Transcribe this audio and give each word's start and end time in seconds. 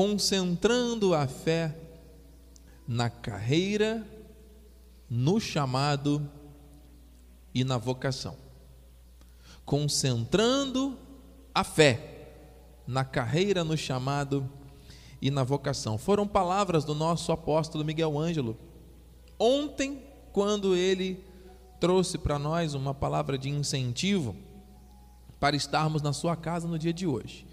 concentrando 0.00 1.12
a 1.12 1.26
fé 1.26 1.76
na 2.88 3.10
carreira, 3.10 4.02
no 5.10 5.38
chamado 5.38 6.26
e 7.54 7.62
na 7.64 7.76
vocação. 7.76 8.34
Concentrando 9.62 10.96
a 11.54 11.62
fé 11.62 12.32
na 12.86 13.04
carreira, 13.04 13.62
no 13.62 13.76
chamado 13.76 14.50
e 15.20 15.30
na 15.30 15.44
vocação. 15.44 15.98
Foram 15.98 16.26
palavras 16.26 16.82
do 16.82 16.94
nosso 16.94 17.30
apóstolo 17.30 17.84
Miguel 17.84 18.18
Ângelo. 18.18 18.56
Ontem, 19.38 20.02
quando 20.32 20.74
ele 20.74 21.22
trouxe 21.78 22.16
para 22.16 22.38
nós 22.38 22.72
uma 22.72 22.94
palavra 22.94 23.36
de 23.36 23.50
incentivo 23.50 24.34
para 25.38 25.54
estarmos 25.54 26.00
na 26.00 26.14
sua 26.14 26.36
casa 26.36 26.66
no 26.66 26.78
dia 26.78 26.94
de 26.94 27.06
hoje. 27.06 27.49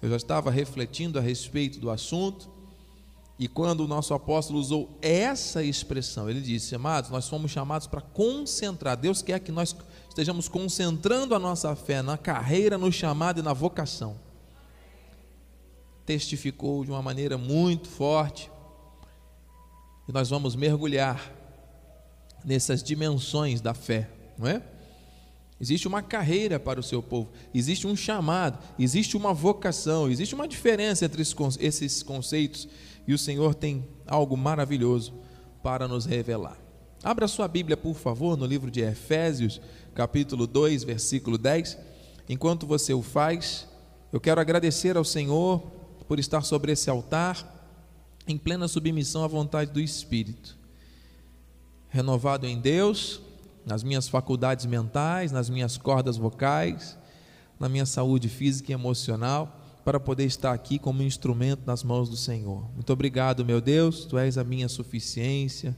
Eu 0.00 0.10
já 0.10 0.16
estava 0.16 0.50
refletindo 0.50 1.18
a 1.18 1.22
respeito 1.22 1.80
do 1.80 1.90
assunto, 1.90 2.50
e 3.38 3.46
quando 3.46 3.80
o 3.80 3.86
nosso 3.86 4.14
apóstolo 4.14 4.58
usou 4.58 4.98
essa 5.02 5.62
expressão, 5.62 6.28
ele 6.28 6.40
disse: 6.40 6.74
Amados, 6.74 7.10
nós 7.10 7.28
fomos 7.28 7.50
chamados 7.50 7.86
para 7.86 8.00
concentrar. 8.00 8.96
Deus 8.96 9.20
quer 9.20 9.40
que 9.40 9.52
nós 9.52 9.76
estejamos 10.08 10.48
concentrando 10.48 11.34
a 11.34 11.38
nossa 11.38 11.74
fé 11.76 12.00
na 12.00 12.16
carreira, 12.16 12.78
no 12.78 12.90
chamado 12.90 13.40
e 13.40 13.42
na 13.42 13.52
vocação. 13.52 14.18
Testificou 16.06 16.84
de 16.84 16.90
uma 16.90 17.02
maneira 17.02 17.36
muito 17.36 17.88
forte, 17.88 18.50
e 20.08 20.12
nós 20.12 20.30
vamos 20.30 20.54
mergulhar 20.54 21.32
nessas 22.44 22.82
dimensões 22.82 23.60
da 23.60 23.74
fé, 23.74 24.08
não 24.38 24.46
é? 24.46 24.62
Existe 25.60 25.88
uma 25.88 26.02
carreira 26.02 26.60
para 26.60 26.78
o 26.78 26.82
seu 26.82 27.02
povo, 27.02 27.30
existe 27.54 27.86
um 27.86 27.96
chamado, 27.96 28.58
existe 28.78 29.16
uma 29.16 29.32
vocação, 29.32 30.10
existe 30.10 30.34
uma 30.34 30.46
diferença 30.46 31.06
entre 31.06 31.22
esses 31.22 32.02
conceitos 32.02 32.68
e 33.08 33.14
o 33.14 33.18
Senhor 33.18 33.54
tem 33.54 33.88
algo 34.06 34.36
maravilhoso 34.36 35.14
para 35.62 35.88
nos 35.88 36.04
revelar. 36.04 36.58
Abra 37.02 37.26
sua 37.26 37.48
Bíblia, 37.48 37.76
por 37.76 37.94
favor, 37.94 38.36
no 38.36 38.44
livro 38.44 38.70
de 38.70 38.82
Efésios, 38.82 39.60
capítulo 39.94 40.46
2, 40.46 40.84
versículo 40.84 41.38
10. 41.38 41.78
Enquanto 42.28 42.66
você 42.66 42.92
o 42.92 43.00
faz, 43.00 43.66
eu 44.12 44.20
quero 44.20 44.40
agradecer 44.40 44.96
ao 44.96 45.04
Senhor 45.04 45.60
por 46.06 46.18
estar 46.18 46.42
sobre 46.42 46.72
esse 46.72 46.90
altar, 46.90 47.54
em 48.28 48.36
plena 48.36 48.68
submissão 48.68 49.24
à 49.24 49.26
vontade 49.26 49.70
do 49.70 49.80
Espírito 49.80 50.56
renovado 51.96 52.46
em 52.46 52.60
Deus, 52.60 53.22
nas 53.66 53.82
minhas 53.82 54.08
faculdades 54.08 54.64
mentais, 54.64 55.32
nas 55.32 55.50
minhas 55.50 55.76
cordas 55.76 56.16
vocais, 56.16 56.96
na 57.58 57.68
minha 57.68 57.84
saúde 57.84 58.28
física 58.28 58.70
e 58.70 58.74
emocional, 58.74 59.60
para 59.84 59.98
poder 59.98 60.24
estar 60.24 60.52
aqui 60.52 60.78
como 60.78 61.02
instrumento 61.02 61.62
nas 61.66 61.82
mãos 61.82 62.08
do 62.08 62.16
Senhor. 62.16 62.64
Muito 62.74 62.92
obrigado, 62.92 63.44
meu 63.44 63.60
Deus, 63.60 64.04
tu 64.04 64.16
és 64.16 64.38
a 64.38 64.44
minha 64.44 64.68
suficiência, 64.68 65.76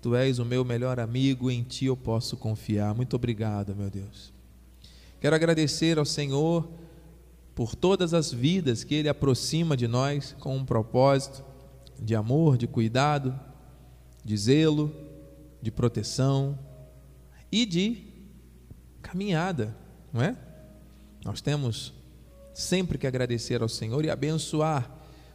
tu 0.00 0.14
és 0.14 0.38
o 0.38 0.46
meu 0.46 0.64
melhor 0.64 0.98
amigo, 0.98 1.50
em 1.50 1.62
ti 1.62 1.84
eu 1.84 1.96
posso 1.96 2.38
confiar. 2.38 2.94
Muito 2.94 3.14
obrigado, 3.16 3.76
meu 3.76 3.90
Deus. 3.90 4.32
Quero 5.20 5.36
agradecer 5.36 5.98
ao 5.98 6.04
Senhor 6.06 6.66
por 7.54 7.74
todas 7.74 8.14
as 8.14 8.32
vidas 8.32 8.82
que 8.82 8.94
Ele 8.94 9.08
aproxima 9.10 9.76
de 9.76 9.86
nós 9.86 10.34
com 10.40 10.56
um 10.56 10.64
propósito 10.64 11.44
de 11.98 12.14
amor, 12.14 12.56
de 12.56 12.66
cuidado, 12.66 13.38
de 14.24 14.36
zelo, 14.36 14.92
de 15.60 15.70
proteção 15.70 16.58
e 17.56 17.64
de 17.64 18.02
caminhada, 19.00 19.74
não 20.12 20.20
é? 20.20 20.36
Nós 21.24 21.40
temos 21.40 21.94
sempre 22.52 22.98
que 22.98 23.06
agradecer 23.06 23.62
ao 23.62 23.68
Senhor 23.68 24.04
e 24.04 24.10
abençoar, 24.10 24.90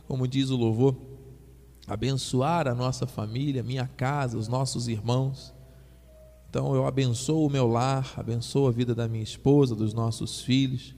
como 0.08 0.28
diz 0.28 0.52
o 0.52 0.56
louvor, 0.56 0.96
abençoar 1.88 2.68
a 2.68 2.76
nossa 2.76 3.08
família, 3.08 3.64
minha 3.64 3.88
casa, 3.88 4.38
os 4.38 4.48
nossos 4.48 4.88
irmãos. 4.88 5.52
Então 6.48 6.76
eu 6.76 6.86
abençoo 6.86 7.48
o 7.48 7.50
meu 7.50 7.66
lar, 7.66 8.14
abençoo 8.16 8.68
a 8.68 8.72
vida 8.72 8.94
da 8.94 9.08
minha 9.08 9.24
esposa, 9.24 9.74
dos 9.74 9.92
nossos 9.92 10.42
filhos, 10.42 10.94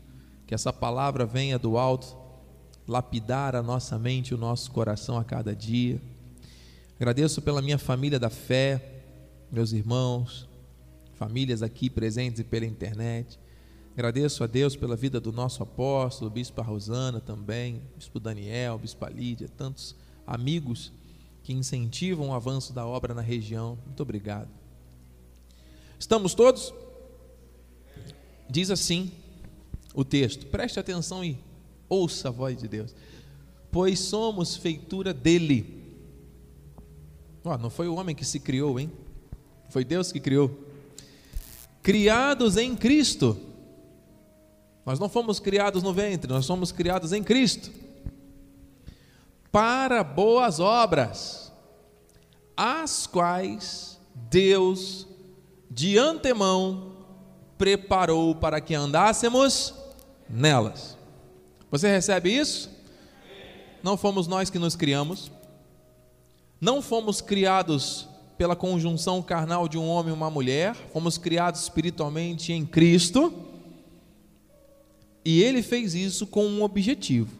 que 0.45 0.53
essa 0.53 0.73
palavra 0.73 1.25
venha 1.25 1.57
do 1.57 1.77
alto 1.77 2.17
lapidar 2.85 3.55
a 3.55 3.63
nossa 3.63 3.97
mente 3.97 4.31
e 4.31 4.33
o 4.33 4.37
nosso 4.37 4.69
coração 4.71 5.17
a 5.17 5.23
cada 5.23 5.55
dia. 5.55 6.01
Agradeço 6.97 7.41
pela 7.41 7.61
minha 7.61 7.77
família 7.77 8.19
da 8.19 8.29
fé, 8.29 9.03
meus 9.49 9.71
irmãos, 9.71 10.51
famílias 11.15 11.61
aqui 11.61 11.89
presentes 11.89 12.39
e 12.39 12.43
pela 12.43 12.65
internet. 12.65 13.39
Agradeço 13.93 14.43
a 14.43 14.47
Deus 14.47 14.75
pela 14.75 14.95
vida 14.95 15.19
do 15.19 15.31
nosso 15.31 15.61
apóstolo, 15.61 16.31
Bispo 16.31 16.61
Rosana 16.61 17.21
também, 17.21 17.81
Bispo 17.95 18.19
Daniel, 18.19 18.77
Bispo 18.77 19.05
Lídia, 19.07 19.47
tantos 19.47 19.95
amigos 20.25 20.91
que 21.43 21.53
incentivam 21.53 22.29
o 22.29 22.33
avanço 22.33 22.73
da 22.73 22.85
obra 22.85 23.13
na 23.13 23.21
região. 23.21 23.77
Muito 23.85 24.01
obrigado. 24.01 24.49
Estamos 25.99 26.33
todos? 26.33 26.73
Diz 28.49 28.71
assim 28.71 29.11
o 29.93 30.03
texto, 30.03 30.47
preste 30.47 30.79
atenção 30.79 31.23
e 31.23 31.37
ouça 31.87 32.29
a 32.29 32.31
voz 32.31 32.57
de 32.57 32.67
Deus. 32.67 32.95
Pois 33.71 33.99
somos 33.99 34.55
feitura 34.55 35.13
dele. 35.13 35.83
Oh, 37.43 37.57
não 37.57 37.69
foi 37.69 37.87
o 37.87 37.95
homem 37.95 38.15
que 38.15 38.25
se 38.25 38.39
criou, 38.39 38.79
hein? 38.79 38.91
Foi 39.69 39.83
Deus 39.83 40.11
que 40.11 40.19
criou. 40.19 40.62
Criados 41.83 42.57
em 42.57 42.75
Cristo. 42.75 43.37
Nós 44.85 44.99
não 44.99 45.07
fomos 45.07 45.39
criados 45.39 45.83
no 45.83 45.93
ventre, 45.93 46.31
nós 46.31 46.45
somos 46.45 46.71
criados 46.71 47.13
em 47.13 47.23
Cristo. 47.23 47.71
Para 49.51 50.03
boas 50.03 50.59
obras, 50.59 51.51
as 52.57 53.05
quais 53.05 53.99
Deus 54.15 55.07
de 55.69 55.97
antemão 55.97 56.93
preparou 57.57 58.35
para 58.35 58.59
que 58.59 58.73
andássemos 58.73 59.73
nelas. 60.29 60.97
Você 61.69 61.89
recebe 61.89 62.29
isso? 62.29 62.69
Não 63.81 63.97
fomos 63.97 64.27
nós 64.27 64.49
que 64.49 64.59
nos 64.59 64.75
criamos, 64.75 65.31
não 66.59 66.81
fomos 66.81 67.21
criados 67.21 68.07
pela 68.43 68.57
conjunção 68.57 69.21
carnal 69.21 69.69
de 69.69 69.77
um 69.77 69.87
homem 69.87 70.13
e 70.13 70.13
uma 70.13 70.29
mulher, 70.29 70.75
fomos 70.91 71.17
criados 71.17 71.61
espiritualmente 71.61 72.51
em 72.51 72.65
Cristo, 72.65 73.33
e 75.23 75.41
ele 75.41 75.63
fez 75.63 75.95
isso 75.95 76.27
com 76.27 76.45
um 76.45 76.61
objetivo: 76.61 77.31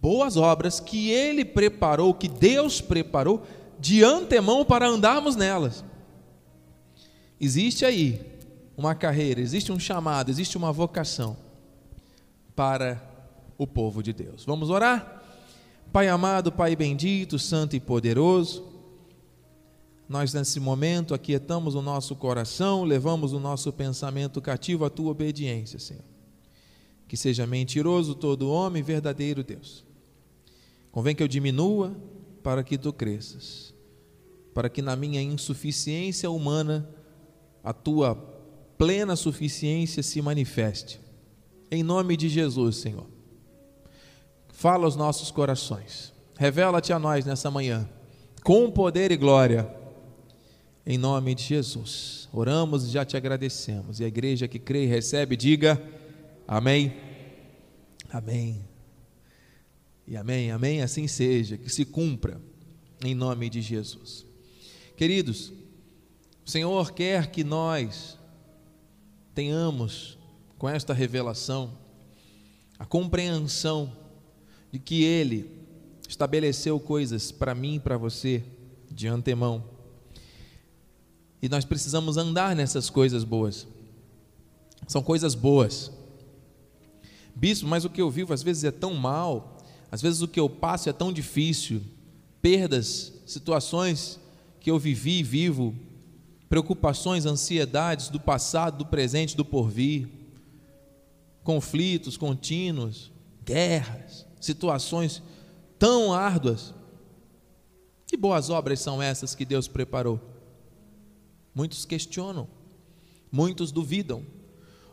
boas 0.00 0.38
obras 0.38 0.80
que 0.80 1.10
ele 1.10 1.44
preparou, 1.44 2.14
que 2.14 2.26
Deus 2.26 2.80
preparou 2.80 3.42
de 3.78 4.02
antemão 4.02 4.64
para 4.64 4.88
andarmos 4.88 5.36
nelas. 5.36 5.84
Existe 7.38 7.84
aí 7.84 8.18
uma 8.74 8.94
carreira, 8.94 9.42
existe 9.42 9.70
um 9.70 9.78
chamado, 9.78 10.30
existe 10.30 10.56
uma 10.56 10.72
vocação 10.72 11.36
para 12.56 12.98
o 13.58 13.66
povo 13.66 14.02
de 14.02 14.14
Deus. 14.14 14.42
Vamos 14.46 14.70
orar? 14.70 15.22
Pai 15.92 16.08
amado, 16.08 16.50
Pai 16.50 16.74
bendito, 16.74 17.38
santo 17.38 17.76
e 17.76 17.80
poderoso, 17.80 18.73
nós, 20.08 20.34
nesse 20.34 20.60
momento, 20.60 21.14
aquietamos 21.14 21.74
o 21.74 21.80
nosso 21.80 22.14
coração, 22.14 22.84
levamos 22.84 23.32
o 23.32 23.40
nosso 23.40 23.72
pensamento 23.72 24.40
cativo 24.40 24.84
à 24.84 24.90
tua 24.90 25.10
obediência, 25.10 25.78
Senhor. 25.78 26.04
Que 27.08 27.16
seja 27.16 27.46
mentiroso 27.46 28.14
todo 28.14 28.50
homem, 28.50 28.82
verdadeiro 28.82 29.42
Deus. 29.42 29.84
Convém 30.92 31.14
que 31.14 31.22
eu 31.22 31.28
diminua 31.28 31.96
para 32.42 32.62
que 32.62 32.76
tu 32.76 32.92
cresças, 32.92 33.74
para 34.52 34.68
que 34.68 34.82
na 34.82 34.94
minha 34.94 35.22
insuficiência 35.22 36.30
humana 36.30 36.88
a 37.62 37.72
tua 37.72 38.14
plena 38.76 39.16
suficiência 39.16 40.02
se 40.02 40.20
manifeste. 40.20 41.00
Em 41.70 41.82
nome 41.82 42.16
de 42.16 42.28
Jesus, 42.28 42.76
Senhor. 42.76 43.06
Fala 44.52 44.84
aos 44.84 44.96
nossos 44.96 45.30
corações. 45.30 46.12
Revela-te 46.36 46.92
a 46.92 46.98
nós 46.98 47.24
nessa 47.24 47.50
manhã, 47.50 47.88
com 48.42 48.70
poder 48.70 49.10
e 49.10 49.16
glória 49.16 49.83
em 50.86 50.98
nome 50.98 51.34
de 51.34 51.42
Jesus. 51.42 52.28
Oramos 52.32 52.84
e 52.84 52.90
já 52.90 53.04
te 53.04 53.16
agradecemos. 53.16 54.00
E 54.00 54.04
a 54.04 54.08
igreja 54.08 54.46
que 54.46 54.58
crê 54.58 54.84
e 54.84 54.88
recebe, 54.88 55.36
diga 55.36 55.82
amém. 56.46 56.94
Amém. 58.10 58.64
E 60.06 60.16
amém, 60.16 60.50
amém, 60.50 60.82
assim 60.82 61.08
seja, 61.08 61.56
que 61.56 61.70
se 61.70 61.84
cumpra 61.84 62.40
em 63.02 63.14
nome 63.14 63.48
de 63.48 63.62
Jesus. 63.62 64.26
Queridos, 64.96 65.52
o 66.44 66.50
Senhor 66.50 66.92
quer 66.92 67.30
que 67.30 67.42
nós 67.42 68.18
tenhamos 69.34 70.18
com 70.58 70.68
esta 70.68 70.92
revelação 70.92 71.76
a 72.78 72.84
compreensão 72.84 73.96
de 74.70 74.78
que 74.78 75.02
Ele 75.02 75.50
estabeleceu 76.06 76.78
coisas 76.78 77.32
para 77.32 77.54
mim 77.54 77.76
e 77.76 77.80
para 77.80 77.96
você 77.96 78.44
de 78.90 79.08
antemão 79.08 79.73
e 81.44 81.48
nós 81.50 81.62
precisamos 81.62 82.16
andar 82.16 82.56
nessas 82.56 82.88
coisas 82.88 83.22
boas. 83.22 83.66
São 84.88 85.02
coisas 85.02 85.34
boas. 85.34 85.92
Bispo, 87.36 87.68
mas 87.68 87.84
o 87.84 87.90
que 87.90 88.00
eu 88.00 88.10
vivo 88.10 88.32
às 88.32 88.42
vezes 88.42 88.64
é 88.64 88.70
tão 88.70 88.94
mal, 88.94 89.58
Às 89.92 90.00
vezes 90.00 90.22
o 90.22 90.28
que 90.28 90.40
eu 90.40 90.48
passo 90.48 90.88
é 90.88 90.92
tão 90.94 91.12
difícil, 91.12 91.82
perdas, 92.40 93.12
situações 93.26 94.18
que 94.58 94.70
eu 94.70 94.78
vivi 94.78 95.18
e 95.18 95.22
vivo, 95.22 95.74
preocupações, 96.48 97.26
ansiedades 97.26 98.08
do 98.08 98.18
passado, 98.18 98.78
do 98.78 98.86
presente, 98.86 99.36
do 99.36 99.44
porvir, 99.44 100.08
conflitos 101.42 102.16
contínuos, 102.16 103.12
guerras, 103.44 104.26
situações 104.40 105.22
tão 105.78 106.10
árduas. 106.10 106.72
Que 108.06 108.16
boas 108.16 108.48
obras 108.48 108.80
são 108.80 109.02
essas 109.02 109.34
que 109.34 109.44
Deus 109.44 109.68
preparou? 109.68 110.33
Muitos 111.54 111.84
questionam, 111.84 112.48
muitos 113.30 113.70
duvidam, 113.70 114.24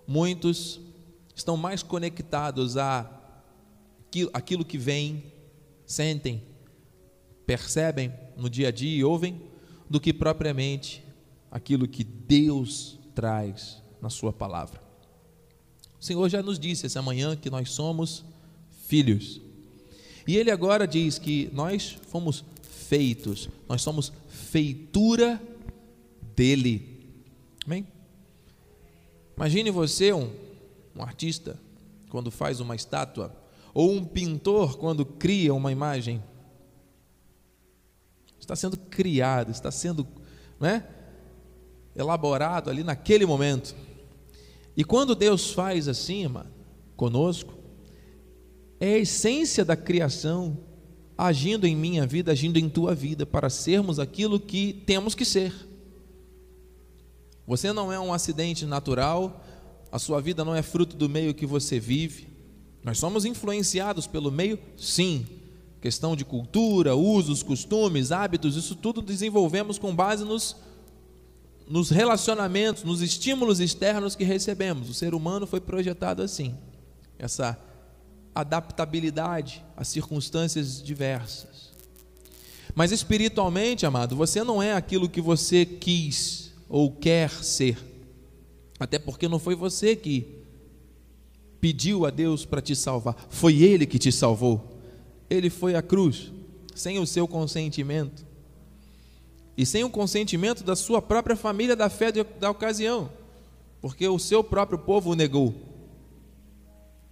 muitos 0.05 0.79
estão 1.35 1.57
mais 1.57 1.81
conectados 1.81 2.77
a 2.77 3.19
aquilo 4.33 4.65
que 4.65 4.77
vem, 4.77 5.23
sentem, 5.85 6.43
percebem 7.45 8.13
no 8.37 8.49
dia 8.49 8.67
a 8.67 8.71
dia 8.71 8.97
e 8.97 9.03
ouvem, 9.03 9.41
do 9.89 9.99
que 9.99 10.13
propriamente 10.13 11.03
aquilo 11.49 11.87
que 11.87 12.03
Deus 12.03 12.99
traz 13.15 13.81
na 14.01 14.09
Sua 14.09 14.31
palavra. 14.31 14.81
O 15.99 16.03
Senhor 16.03 16.27
já 16.29 16.41
nos 16.41 16.59
disse 16.59 16.85
essa 16.85 17.01
manhã 17.01 17.35
que 17.35 17.49
nós 17.49 17.71
somos 17.71 18.23
filhos. 18.87 19.41
E 20.27 20.37
Ele 20.37 20.51
agora 20.51 20.87
diz 20.87 21.17
que 21.17 21.49
nós 21.53 21.97
fomos 22.07 22.43
feitos, 22.61 23.49
nós 23.67 23.81
somos 23.81 24.11
feitura 24.29 25.41
dele. 26.41 27.05
Amém? 27.67 27.85
Imagine 29.37 29.69
você, 29.69 30.11
um, 30.11 30.31
um 30.95 31.03
artista, 31.03 31.59
quando 32.09 32.31
faz 32.31 32.59
uma 32.59 32.75
estátua, 32.75 33.31
ou 33.75 33.91
um 33.91 34.03
pintor, 34.03 34.75
quando 34.79 35.05
cria 35.05 35.53
uma 35.53 35.71
imagem. 35.71 36.21
Está 38.39 38.55
sendo 38.55 38.75
criado, 38.75 39.51
está 39.51 39.69
sendo 39.69 40.07
né, 40.59 40.83
elaborado 41.95 42.71
ali 42.71 42.83
naquele 42.83 43.27
momento. 43.27 43.75
E 44.75 44.83
quando 44.83 45.13
Deus 45.13 45.51
faz 45.51 45.87
assim, 45.87 46.25
mano, 46.25 46.49
conosco, 46.95 47.53
é 48.79 48.95
a 48.95 48.97
essência 48.97 49.63
da 49.63 49.75
criação 49.75 50.57
agindo 51.15 51.67
em 51.67 51.75
minha 51.75 52.07
vida, 52.07 52.31
agindo 52.31 52.57
em 52.57 52.67
tua 52.67 52.95
vida, 52.95 53.27
para 53.27 53.47
sermos 53.47 53.99
aquilo 53.99 54.39
que 54.39 54.73
temos 54.87 55.13
que 55.13 55.23
ser. 55.23 55.69
Você 57.45 57.73
não 57.73 57.91
é 57.91 57.99
um 57.99 58.13
acidente 58.13 58.65
natural, 58.65 59.43
a 59.91 59.99
sua 59.99 60.21
vida 60.21 60.45
não 60.45 60.55
é 60.55 60.61
fruto 60.61 60.95
do 60.95 61.09
meio 61.09 61.33
que 61.33 61.45
você 61.45 61.79
vive. 61.79 62.27
Nós 62.83 62.97
somos 62.97 63.25
influenciados 63.25 64.07
pelo 64.07 64.31
meio, 64.31 64.57
sim. 64.77 65.25
Questão 65.81 66.15
de 66.15 66.23
cultura, 66.23 66.95
usos, 66.95 67.43
costumes, 67.43 68.11
hábitos, 68.11 68.55
isso 68.55 68.75
tudo 68.75 69.01
desenvolvemos 69.01 69.77
com 69.77 69.95
base 69.95 70.23
nos, 70.23 70.55
nos 71.67 71.89
relacionamentos, 71.89 72.83
nos 72.83 73.01
estímulos 73.01 73.59
externos 73.59 74.15
que 74.15 74.23
recebemos. 74.23 74.89
O 74.89 74.93
ser 74.93 75.13
humano 75.13 75.47
foi 75.47 75.59
projetado 75.59 76.21
assim. 76.21 76.55
Essa 77.17 77.57
adaptabilidade 78.33 79.65
a 79.75 79.83
circunstâncias 79.83 80.81
diversas. 80.81 81.71
Mas 82.73 82.91
espiritualmente, 82.91 83.85
amado, 83.85 84.15
você 84.15 84.43
não 84.43 84.61
é 84.61 84.73
aquilo 84.73 85.09
que 85.09 85.19
você 85.19 85.65
quis 85.65 86.50
ou 86.71 86.91
quer 86.91 87.29
ser. 87.29 87.77
Até 88.79 88.97
porque 88.97 89.27
não 89.27 89.37
foi 89.37 89.53
você 89.53 89.95
que 89.95 90.41
pediu 91.59 92.05
a 92.05 92.09
Deus 92.09 92.45
para 92.45 92.61
te 92.61 92.75
salvar, 92.75 93.15
foi 93.29 93.61
Ele 93.61 93.85
que 93.85 93.99
te 93.99 94.11
salvou. 94.11 94.79
Ele 95.29 95.49
foi 95.49 95.75
à 95.75 95.81
cruz, 95.81 96.31
sem 96.73 96.97
o 96.97 97.05
seu 97.05 97.27
consentimento, 97.27 98.25
e 99.55 99.65
sem 99.65 99.83
o 99.83 99.89
consentimento 99.89 100.63
da 100.63 100.75
sua 100.75 101.01
própria 101.01 101.35
família 101.35 101.75
da 101.75 101.89
fé 101.89 102.11
da 102.11 102.49
ocasião, 102.49 103.11
porque 103.79 104.07
o 104.07 104.17
seu 104.17 104.43
próprio 104.43 104.79
povo 104.79 105.11
o 105.11 105.15
negou 105.15 105.53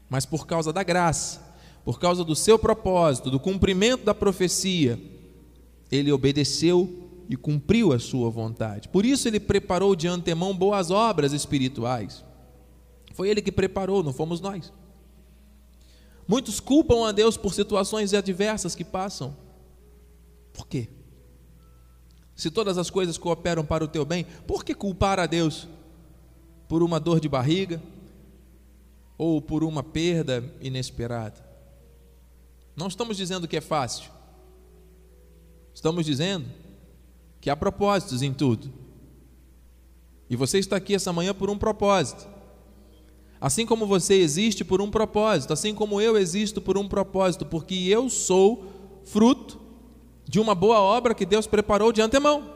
mas 0.09 0.25
por 0.25 0.47
causa 0.47 0.73
da 0.73 0.81
graça, 0.81 1.39
por 1.85 1.99
causa 1.99 2.23
do 2.23 2.35
seu 2.35 2.57
propósito, 2.57 3.29
do 3.29 3.39
cumprimento 3.39 4.03
da 4.03 4.13
profecia, 4.13 4.99
ele 5.91 6.11
obedeceu 6.11 7.08
e 7.29 7.37
cumpriu 7.37 7.93
a 7.93 7.99
sua 7.99 8.29
vontade. 8.31 8.89
Por 8.89 9.05
isso 9.05 9.27
ele 9.27 9.39
preparou 9.39 9.95
de 9.95 10.07
antemão 10.07 10.57
boas 10.57 10.89
obras 10.89 11.31
espirituais. 11.31 12.25
Foi 13.13 13.29
ele 13.29 13.41
que 13.41 13.51
preparou, 13.51 14.03
não 14.03 14.11
fomos 14.11 14.41
nós. 14.41 14.73
Muitos 16.27 16.59
culpam 16.59 17.07
a 17.07 17.11
Deus 17.11 17.37
por 17.37 17.53
situações 17.53 18.13
adversas 18.13 18.73
que 18.73 18.83
passam. 18.83 19.37
Por 20.51 20.67
quê? 20.67 20.89
Se 22.35 22.49
todas 22.49 22.77
as 22.77 22.89
coisas 22.89 23.17
cooperam 23.17 23.63
para 23.63 23.83
o 23.83 23.87
teu 23.87 24.03
bem, 24.03 24.25
por 24.47 24.65
que 24.65 24.73
culpar 24.73 25.19
a 25.19 25.27
Deus 25.27 25.67
por 26.67 26.81
uma 26.81 26.99
dor 26.99 27.19
de 27.19 27.29
barriga, 27.29 27.81
ou 29.19 29.41
por 29.41 29.65
uma 29.65 29.83
perda 29.83 30.41
inesperada. 30.61 31.45
Não 32.73 32.87
estamos 32.87 33.17
dizendo 33.17 33.49
que 33.49 33.57
é 33.57 33.61
fácil. 33.61 34.09
Estamos 35.73 36.05
dizendo 36.05 36.45
que 37.41 37.49
há 37.49 37.55
propósitos 37.55 38.21
em 38.21 38.33
tudo. 38.33 38.71
E 40.29 40.35
você 40.35 40.59
está 40.59 40.75
aqui 40.75 40.93
essa 40.93 41.11
manhã 41.11 41.33
por 41.33 41.49
um 41.49 41.57
propósito. 41.57 42.27
Assim 43.41 43.65
como 43.65 43.85
você 43.85 44.15
existe 44.15 44.65
por 44.65 44.81
um 44.81 44.91
propósito, 44.91 45.53
assim 45.53 45.73
como 45.73 46.01
eu 46.01 46.17
existo 46.17 46.61
por 46.61 46.77
um 46.77 46.87
propósito, 46.87 47.45
porque 47.45 47.73
eu 47.73 48.09
sou 48.09 48.65
fruto 49.05 49.59
de 50.25 50.39
uma 50.39 50.53
boa 50.53 50.79
obra 50.79 51.15
que 51.15 51.25
Deus 51.25 51.47
preparou 51.47 51.91
de 51.91 52.01
antemão. 52.01 52.53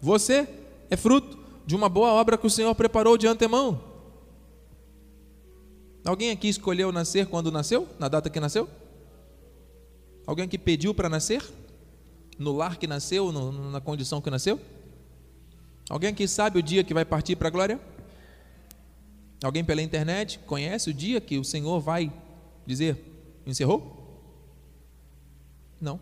Você 0.00 0.48
é 0.90 0.96
fruto 0.96 1.38
de 1.66 1.76
uma 1.76 1.88
boa 1.88 2.12
obra 2.12 2.36
que 2.38 2.46
o 2.46 2.50
Senhor 2.50 2.74
preparou 2.74 3.16
de 3.16 3.26
antemão. 3.26 3.80
Alguém 6.04 6.30
aqui 6.30 6.48
escolheu 6.48 6.90
nascer 6.90 7.26
quando 7.26 7.52
nasceu? 7.52 7.88
Na 7.98 8.08
data 8.08 8.28
que 8.28 8.40
nasceu? 8.40 8.68
Alguém 10.26 10.48
que 10.48 10.58
pediu 10.58 10.94
para 10.94 11.08
nascer? 11.08 11.42
No 12.38 12.52
lar 12.52 12.76
que 12.76 12.86
nasceu, 12.86 13.30
no, 13.32 13.70
na 13.70 13.80
condição 13.80 14.20
que 14.20 14.30
nasceu? 14.30 14.60
Alguém 15.88 16.10
aqui 16.10 16.26
sabe 16.26 16.58
o 16.58 16.62
dia 16.62 16.82
que 16.82 16.94
vai 16.94 17.04
partir 17.04 17.36
para 17.36 17.48
a 17.48 17.50
glória? 17.50 17.80
Alguém 19.42 19.64
pela 19.64 19.82
internet 19.82 20.38
conhece 20.40 20.90
o 20.90 20.94
dia 20.94 21.20
que 21.20 21.38
o 21.38 21.44
Senhor 21.44 21.80
vai 21.80 22.12
dizer 22.66 22.96
encerrou? 23.46 24.02
Não. 25.80 26.00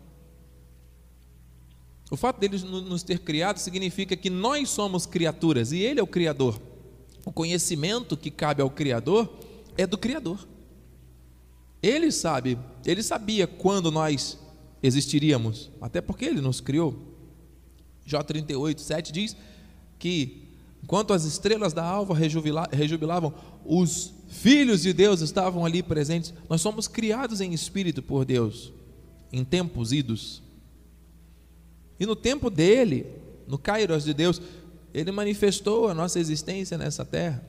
O 2.09 2.15
fato 2.15 2.39
dele 2.39 2.57
nos 2.59 3.03
ter 3.03 3.19
criado 3.19 3.57
significa 3.57 4.15
que 4.15 4.29
nós 4.29 4.69
somos 4.69 5.05
criaturas 5.05 5.71
e 5.71 5.79
Ele 5.79 5.99
é 5.99 6.03
o 6.03 6.07
Criador. 6.07 6.61
O 7.25 7.31
conhecimento 7.31 8.15
que 8.15 8.29
cabe 8.29 8.61
ao 8.61 8.69
Criador 8.69 9.31
é 9.77 9.87
do 9.87 9.97
Criador. 9.97 10.47
Ele 11.81 12.11
sabe, 12.11 12.57
ele 12.85 13.03
sabia 13.03 13.45
quando 13.45 13.91
nós 13.91 14.39
existiríamos, 14.83 15.71
até 15.81 16.01
porque 16.01 16.25
ele 16.25 16.41
nos 16.41 16.59
criou. 16.59 16.93
Jó 18.05 18.21
38, 18.21 18.81
7 18.81 19.13
diz 19.13 19.35
que 19.97 20.43
enquanto 20.83 21.13
as 21.13 21.23
estrelas 21.23 21.71
da 21.71 21.83
alva 21.83 22.13
rejubilavam, 22.13 23.33
os 23.65 24.13
filhos 24.27 24.81
de 24.81 24.91
Deus 24.91 25.21
estavam 25.21 25.65
ali 25.65 25.81
presentes. 25.81 26.33
Nós 26.49 26.59
somos 26.59 26.87
criados 26.87 27.39
em 27.39 27.53
espírito 27.53 28.03
por 28.03 28.25
Deus, 28.25 28.73
em 29.31 29.45
tempos 29.45 29.93
idos. 29.93 30.43
E 31.97 32.05
no 32.05 32.15
tempo 32.15 32.49
dele, 32.49 33.05
no 33.47 33.57
Kairos 33.57 34.03
de 34.03 34.13
Deus, 34.13 34.41
ele 34.93 35.11
manifestou 35.11 35.87
a 35.87 35.93
nossa 35.93 36.19
existência 36.19 36.77
nessa 36.77 37.05
terra. 37.05 37.41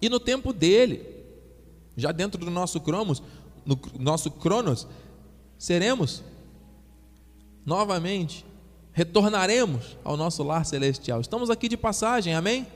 E 0.00 0.08
no 0.08 0.20
tempo 0.20 0.52
dele, 0.52 1.04
já 1.96 2.12
dentro 2.12 2.44
do 2.44 2.50
nosso 2.50 2.80
cromos, 2.80 3.22
no 3.66 3.78
nosso 3.98 4.30
cronos, 4.30 4.86
seremos 5.62 6.24
novamente, 7.64 8.44
retornaremos 8.92 9.96
ao 10.02 10.16
nosso 10.16 10.42
lar 10.42 10.66
celestial. 10.66 11.20
Estamos 11.20 11.50
aqui 11.50 11.68
de 11.68 11.76
passagem, 11.76 12.34
amém? 12.34 12.66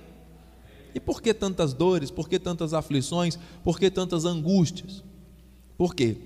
E 0.95 1.01
por 1.01 1.21
que 1.21 1.35
tantas 1.35 1.75
dores? 1.75 2.13
Por 2.13 2.29
que 2.29 2.39
tantas 2.39 2.73
aflições? 2.73 3.37
Por 3.65 3.81
que 3.81 3.91
tantas 3.91 4.25
angústias? 4.25 5.03
Por 5.77 5.97
quê? 5.97 6.17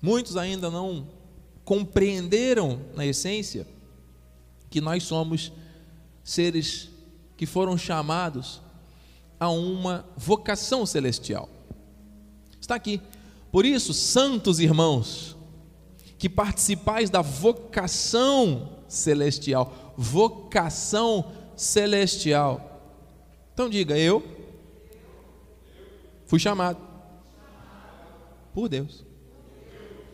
Muitos 0.00 0.38
ainda 0.38 0.70
não 0.70 1.06
compreenderam, 1.66 2.80
na 2.94 3.04
essência, 3.04 3.66
que 4.70 4.80
nós 4.80 5.02
somos 5.02 5.52
seres 6.22 6.88
que 7.36 7.44
foram 7.44 7.76
chamados 7.76 8.62
a 9.38 9.50
uma 9.50 10.06
vocação 10.16 10.86
celestial. 10.86 11.46
Está 12.58 12.74
aqui. 12.74 13.02
Por 13.52 13.66
isso, 13.66 13.92
santos 13.92 14.60
irmãos, 14.60 15.33
que 16.24 16.28
participais 16.30 17.10
da 17.10 17.20
vocação 17.20 18.78
celestial, 18.88 19.92
vocação 19.94 21.30
celestial. 21.54 22.80
Então 23.52 23.68
diga, 23.68 23.98
eu 23.98 24.26
fui 26.24 26.38
chamado 26.38 26.78
por 28.54 28.70
Deus. 28.70 29.04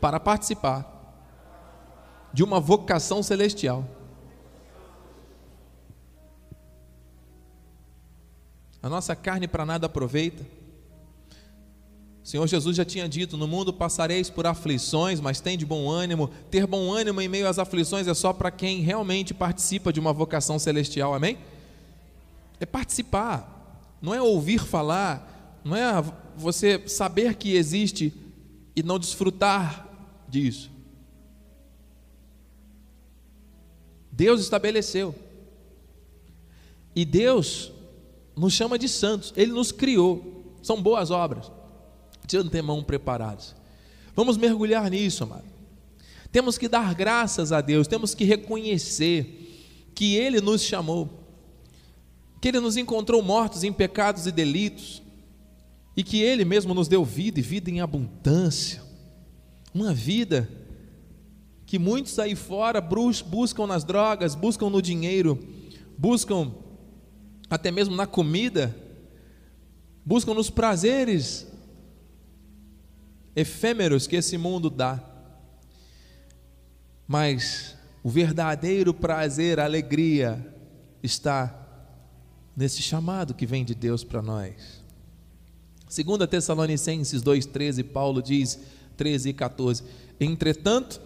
para 0.01 0.19
participar 0.19 0.85
de 2.33 2.43
uma 2.43 2.59
vocação 2.59 3.23
celestial. 3.23 3.85
A 8.83 8.89
nossa 8.89 9.15
carne 9.15 9.47
para 9.47 9.65
nada 9.65 9.87
aproveita. 9.87 10.45
Senhor 12.31 12.47
Jesus 12.47 12.77
já 12.77 12.85
tinha 12.85 13.09
dito: 13.09 13.37
No 13.37 13.49
mundo 13.49 13.73
passareis 13.73 14.31
por 14.31 14.47
aflições, 14.47 15.19
mas 15.19 15.41
tem 15.41 15.59
de 15.59 15.67
bom 15.67 15.91
ânimo. 15.91 16.31
Ter 16.49 16.65
bom 16.65 16.93
ânimo 16.93 17.21
em 17.21 17.27
meio 17.27 17.49
às 17.49 17.59
aflições 17.59 18.07
é 18.07 18.15
só 18.15 18.33
para 18.33 18.53
quem 18.53 18.83
realmente 18.83 19.35
participa 19.35 19.93
de 19.93 19.99
uma 19.99 20.13
vocação 20.13 20.57
celestial, 20.57 21.13
amém? 21.13 21.39
É 22.61 22.65
participar, 22.65 23.99
não 24.01 24.15
é 24.15 24.23
ouvir 24.23 24.61
falar, 24.61 25.61
não 25.65 25.75
é 25.75 26.05
você 26.37 26.81
saber 26.87 27.35
que 27.35 27.57
existe 27.57 28.15
e 28.77 28.83
não 28.85 28.97
desfrutar 28.97 29.89
disso. 30.29 30.71
Deus 34.13 34.41
estabeleceu. 34.41 35.13
E 36.95 37.05
Deus 37.05 37.73
nos 38.37 38.53
chama 38.53 38.79
de 38.79 38.89
santos, 38.89 39.35
Ele 39.37 39.51
nos 39.51 39.73
criou, 39.73 40.55
são 40.63 40.81
boas 40.81 41.11
obras, 41.11 41.51
de 42.27 42.37
antemão 42.37 42.83
preparadas. 42.83 43.55
Vamos 44.15 44.37
mergulhar 44.37 44.91
nisso, 44.91 45.25
amado. 45.25 45.45
Temos 46.33 46.57
que 46.57 46.69
dar 46.69 46.95
graças 46.95 47.53
a 47.53 47.61
Deus, 47.61 47.89
temos 47.89 48.15
que 48.15 48.25
reconhecer 48.25 49.91
que 49.95 50.15
Ele 50.15 50.41
nos 50.41 50.63
chamou, 50.63 51.09
que 52.41 52.49
Ele 52.49 52.61
nos 52.61 52.77
encontrou 52.77 53.23
mortos 53.23 53.65
em 53.65 53.73
pecados 53.73 54.27
e 54.27 54.33
delitos, 54.33 55.03
e 55.97 56.05
que 56.05 56.23
Ele 56.23 56.45
mesmo 56.45 56.73
nos 56.73 56.87
deu 56.87 57.05
vida 57.05 57.41
e 57.41 57.43
vida 57.43 57.71
em 57.71 57.81
abundância, 57.81 58.83
uma 59.75 59.93
vida 59.93 60.49
que 61.67 61.79
muitos 61.79 62.19
aí 62.19 62.35
fora 62.35 62.81
buscam 62.81 63.67
nas 63.67 63.85
drogas, 63.85 64.35
buscam 64.35 64.69
no 64.69 64.83
dinheiro, 64.83 65.39
buscam 65.97 66.53
até 67.49 67.71
mesmo 67.71 67.95
na 67.95 68.07
comida, 68.07 68.77
buscam 70.05 70.35
nos 70.35 70.51
prazeres 70.51 71.50
efêmeros 73.41 74.07
que 74.07 74.17
esse 74.17 74.39
mundo 74.39 74.71
dá. 74.71 75.03
Mas 77.07 77.77
o 78.03 78.09
verdadeiro 78.09 78.95
prazer, 78.95 79.59
a 79.59 79.65
alegria 79.65 80.55
está 81.03 81.57
nesse 82.57 82.83
chamado 82.83 83.35
que 83.35 83.47
vem 83.47 83.65
de 83.65 83.75
Deus 83.75 84.05
para 84.05 84.23
nós. 84.23 84.83
Segundo 85.89 86.27
Tessalonicenses 86.27 87.23
2:13, 87.23 87.83
Paulo 87.83 88.23
diz 88.23 88.61
13 88.97 89.31
e 89.31 89.33
14: 89.33 89.83
Entretanto, 90.21 91.01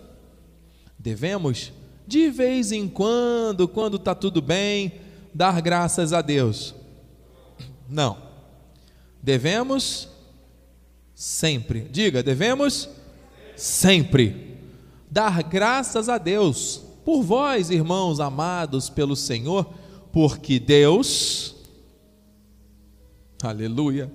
Devemos, 1.05 1.71
de 2.07 2.31
vez 2.31 2.73
em 2.73 2.89
quando, 2.89 3.69
quando 3.69 3.99
está 3.99 4.15
tudo 4.15 4.41
bem, 4.41 4.91
dar 5.35 5.61
graças 5.61 6.15
a 6.15 6.23
Deus. 6.23 6.75
Não. 7.87 8.17
Devemos 9.23 10.09
sempre. 11.15 11.89
Diga, 11.91 12.23
devemos 12.23 12.89
sempre 13.57 14.59
dar 15.11 15.43
graças 15.43 16.09
a 16.09 16.19
Deus 16.19 16.83
por 17.05 17.23
vós, 17.23 17.71
irmãos 17.71 18.19
amados 18.19 18.91
pelo 18.91 19.15
Senhor, 19.15 19.73
porque 20.11 20.59
Deus, 20.59 21.55
aleluia, 23.43 24.11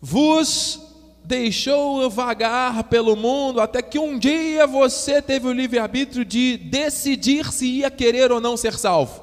vos 0.00 0.80
deixou 1.24 2.08
vagar 2.08 2.84
pelo 2.84 3.14
mundo 3.14 3.60
até 3.60 3.82
que 3.82 3.98
um 3.98 4.18
dia 4.18 4.66
você 4.66 5.20
teve 5.20 5.46
o 5.46 5.52
livre-arbítrio 5.52 6.24
de 6.24 6.56
decidir 6.56 7.52
se 7.52 7.66
ia 7.66 7.90
querer 7.90 8.32
ou 8.32 8.40
não 8.40 8.56
ser 8.56 8.74
salvo. 8.78 9.22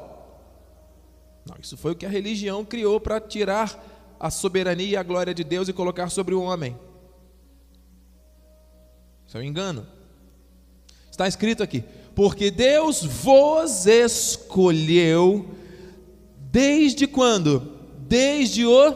Não, 1.48 1.56
isso 1.62 1.76
foi 1.76 1.92
o 1.92 1.96
que 1.96 2.06
a 2.06 2.10
religião 2.10 2.64
criou 2.64 3.00
para 3.00 3.20
tirar 3.20 3.95
a 4.20 4.30
soberania 4.30 4.88
e 4.88 4.98
a 4.98 5.04
glória 5.04 5.34
de 5.34 5.44
Deus 5.44 5.68
e 5.68 5.74
colocar 5.74 6.10
sobre 6.10 6.34
o 6.34 6.42
homem. 6.42 6.78
Isso 9.28 9.38
é 9.38 9.42
um 9.42 9.44
engano. 9.44 9.86
Está 11.12 11.28
escrito 11.28 11.64
aqui: 11.64 11.84
porque 12.14 12.52
Deus 12.52 13.04
vos 13.04 13.86
escolheu 13.86 15.50
desde 16.52 17.08
quando? 17.08 17.74
Desde 18.08 18.66
o 18.66 18.94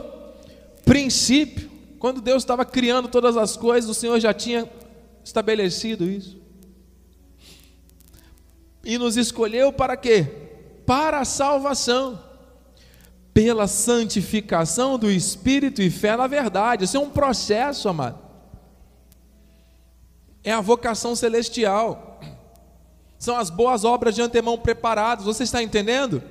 princípio 0.86 1.70
quando 2.00 2.22
Deus 2.22 2.42
estava 2.42 2.64
criando 2.64 3.10
todas 3.10 3.36
as 3.36 3.58
coisas, 3.58 3.90
o 3.90 3.94
Senhor 3.94 4.20
já 4.20 4.34
tinha 4.34 4.68
estabelecido 5.24 6.10
isso. 6.10 6.40
E 8.84 8.98
nos 8.98 9.18
escolheu 9.18 9.74
para 9.74 9.98
quê? 9.98 10.26
Para 10.86 11.20
a 11.20 11.26
salvação, 11.26 12.24
pela 13.40 13.68
santificação 13.68 15.00
do 15.00 15.10
Espírito 15.10 15.82
e 15.82 15.90
fé 15.90 16.18
na 16.18 16.28
verdade. 16.28 16.84
Isso 16.84 16.98
é 16.98 17.00
um 17.00 17.10
processo, 17.10 17.88
amado. 17.88 18.20
É 20.44 20.52
a 20.52 20.60
vocação 20.60 21.16
celestial. 21.16 22.20
São 23.18 23.38
as 23.38 23.50
boas 23.50 23.86
obras 23.86 24.14
de 24.14 24.22
antemão 24.22 24.58
preparadas. 24.58 25.24
Você 25.24 25.44
está 25.44 25.64
entendendo? 25.64 26.22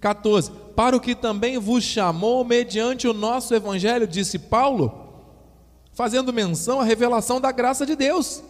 14. 0.00 0.50
Para 0.74 0.96
o 0.96 1.00
que 1.00 1.14
também 1.14 1.58
vos 1.58 1.84
chamou 1.84 2.42
mediante 2.42 3.06
o 3.06 3.12
nosso 3.12 3.54
evangelho, 3.54 4.06
disse 4.06 4.38
Paulo, 4.38 5.06
fazendo 5.92 6.32
menção 6.32 6.80
à 6.80 6.84
revelação 6.84 7.38
da 7.42 7.52
graça 7.52 7.84
de 7.84 7.94
Deus. 7.94 8.42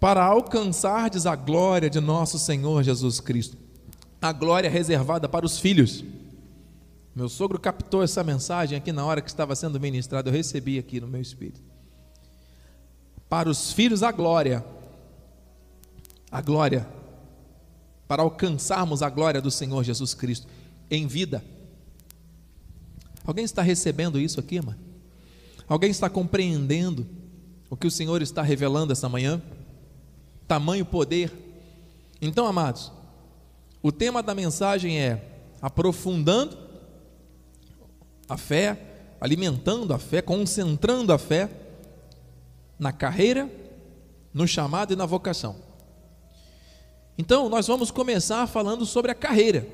Para 0.00 0.24
alcançardes 0.24 1.26
a 1.26 1.34
glória 1.34 1.90
de 1.90 2.00
nosso 2.00 2.38
Senhor 2.38 2.82
Jesus 2.82 3.20
Cristo. 3.20 3.56
A 4.20 4.32
glória 4.32 4.70
reservada 4.70 5.28
para 5.28 5.46
os 5.46 5.58
filhos. 5.58 6.04
Meu 7.14 7.28
sogro 7.28 7.58
captou 7.58 8.02
essa 8.02 8.22
mensagem 8.22 8.78
aqui 8.78 8.92
na 8.92 9.04
hora 9.04 9.20
que 9.20 9.28
estava 9.28 9.56
sendo 9.56 9.80
ministrado, 9.80 10.28
eu 10.28 10.32
recebi 10.32 10.78
aqui 10.78 11.00
no 11.00 11.08
meu 11.08 11.20
espírito. 11.20 11.60
Para 13.28 13.48
os 13.48 13.72
filhos, 13.72 14.02
a 14.02 14.12
glória. 14.12 14.64
A 16.30 16.40
glória 16.40 16.86
para 18.08 18.22
alcançarmos 18.22 19.02
a 19.02 19.10
glória 19.10 19.42
do 19.42 19.50
Senhor 19.50 19.84
Jesus 19.84 20.14
Cristo 20.14 20.48
em 20.90 21.06
vida. 21.06 21.44
Alguém 23.24 23.44
está 23.44 23.60
recebendo 23.60 24.18
isso 24.18 24.40
aqui, 24.40 24.58
mano? 24.64 24.78
Alguém 25.68 25.90
está 25.90 26.08
compreendendo 26.08 27.06
o 27.68 27.76
que 27.76 27.86
o 27.86 27.90
Senhor 27.90 28.22
está 28.22 28.40
revelando 28.40 28.94
essa 28.94 29.06
manhã? 29.06 29.42
Tamanho 30.48 30.86
poder. 30.86 31.30
Então, 32.22 32.46
amados, 32.46 32.90
o 33.82 33.92
tema 33.92 34.22
da 34.22 34.34
mensagem 34.34 34.98
é 34.98 35.22
aprofundando 35.60 36.56
a 38.26 38.38
fé, 38.38 39.14
alimentando 39.20 39.92
a 39.92 39.98
fé, 39.98 40.22
concentrando 40.22 41.12
a 41.12 41.18
fé 41.18 41.50
na 42.78 42.92
carreira, 42.92 43.50
no 44.32 44.48
chamado 44.48 44.94
e 44.94 44.96
na 44.96 45.04
vocação. 45.04 45.56
Então, 47.18 47.50
nós 47.50 47.66
vamos 47.66 47.90
começar 47.90 48.46
falando 48.46 48.86
sobre 48.86 49.10
a 49.10 49.14
carreira. 49.14 49.66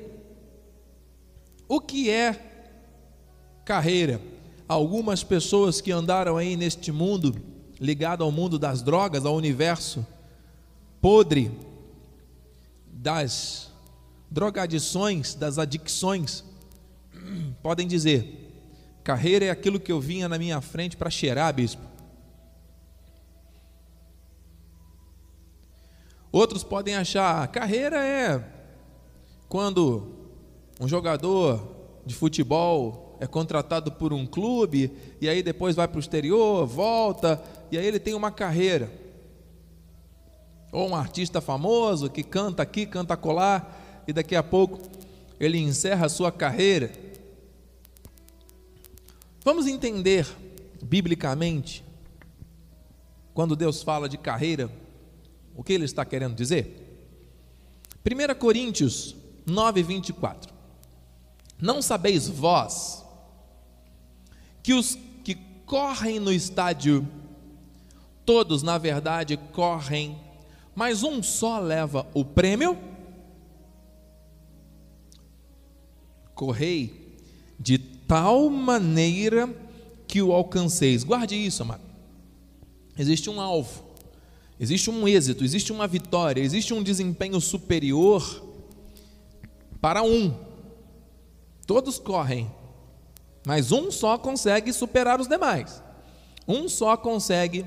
O 1.69 1.81
que 1.81 2.11
é 2.11 2.83
carreira? 3.64 4.21
Algumas 4.66 5.23
pessoas 5.23 5.81
que 5.81 5.93
andaram 5.93 6.37
aí 6.37 6.57
neste 6.57 6.90
mundo, 6.90 7.37
ligado 7.78 8.25
ao 8.25 8.33
mundo 8.33 8.59
das 8.59 8.83
drogas, 8.83 9.25
ao 9.25 9.37
universo 9.37 10.04
podre 11.04 11.52
das 12.87 13.70
drogadições, 14.30 15.34
das 15.34 15.58
adicções, 15.58 16.42
podem 17.62 17.87
dizer: 17.87 18.50
carreira 19.04 19.44
é 19.44 19.50
aquilo 19.50 19.78
que 19.78 19.92
eu 19.92 20.00
vinha 20.00 20.30
na 20.30 20.38
minha 20.38 20.62
frente 20.62 20.96
para 20.96 21.11
cheirar, 21.11 21.52
bispo. 21.52 21.82
Outros 26.32 26.64
podem 26.64 26.96
achar, 26.96 27.46
carreira 27.49 28.02
é 28.02 28.42
quando 29.46 30.08
um 30.80 30.88
jogador 30.88 32.00
de 32.06 32.14
futebol 32.14 33.18
é 33.20 33.26
contratado 33.26 33.92
por 33.92 34.14
um 34.14 34.25
clube 34.25 34.90
e 35.20 35.28
aí 35.28 35.42
depois 35.42 35.76
vai 35.76 35.87
para 35.87 35.99
o 35.99 36.00
exterior, 36.00 36.66
volta 36.66 37.44
e 37.70 37.76
aí 37.76 37.84
ele 37.84 38.00
tem 38.00 38.14
uma 38.14 38.30
carreira. 38.30 39.03
Ou 40.75 40.88
um 40.88 40.97
artista 40.97 41.40
famoso 41.40 42.11
que 42.11 42.25
canta 42.25 42.62
aqui, 42.62 42.85
canta 42.85 43.16
colar 43.16 44.02
e 44.09 44.12
daqui 44.12 44.35
a 44.35 44.43
pouco 44.43 44.81
ele 45.38 45.57
encerra 45.59 46.07
a 46.07 46.09
sua 46.09 46.33
carreira. 46.33 46.90
Vamos 49.45 49.69
entender 49.69 50.26
biblicamente 50.83 51.85
quando 53.33 53.54
Deus 53.54 53.83
fala 53.83 54.09
de 54.09 54.19
carreira 54.19 54.69
o 55.54 55.62
que 55.62 55.73
ele 55.73 55.85
está 55.85 56.04
querendo 56.04 56.35
dizer? 56.35 56.81
1 58.04 58.35
Coríntios 58.38 59.14
9, 59.47 59.83
24. 59.83 60.52
Não 61.61 61.81
sabeis 61.81 62.28
vós 62.28 63.04
que 64.61 64.75
os 64.75 64.99
que 65.23 65.37
correm 65.64 66.19
no 66.19 66.33
estádio, 66.33 67.07
todos 68.26 68.62
na 68.62 68.76
verdade 68.76 69.37
correm, 69.37 70.19
mas 70.75 71.02
um 71.02 71.23
só 71.23 71.59
leva 71.59 72.07
o 72.14 72.25
prêmio? 72.25 72.76
Correi 76.35 77.16
de 77.59 77.78
tal 77.78 78.50
maneira 78.50 79.49
que 80.07 80.21
o 80.21 80.33
alcanceis. 80.33 81.04
Guarde 81.04 81.35
isso, 81.35 81.62
amado. 81.62 81.83
Existe 82.97 83.28
um 83.28 83.40
alvo, 83.40 83.83
existe 84.59 84.88
um 84.88 85.09
êxito, 85.09 85.43
existe 85.43 85.73
uma 85.73 85.87
vitória, 85.87 86.40
existe 86.40 86.73
um 86.73 86.83
desempenho 86.83 87.40
superior 87.40 88.43
para 89.81 90.02
um. 90.02 90.33
Todos 91.66 91.99
correm, 91.99 92.50
mas 93.45 93.73
um 93.73 93.90
só 93.90 94.16
consegue 94.16 94.73
superar 94.73 95.21
os 95.21 95.26
demais. 95.26 95.83
Um 96.47 96.69
só 96.69 96.97
consegue 96.97 97.66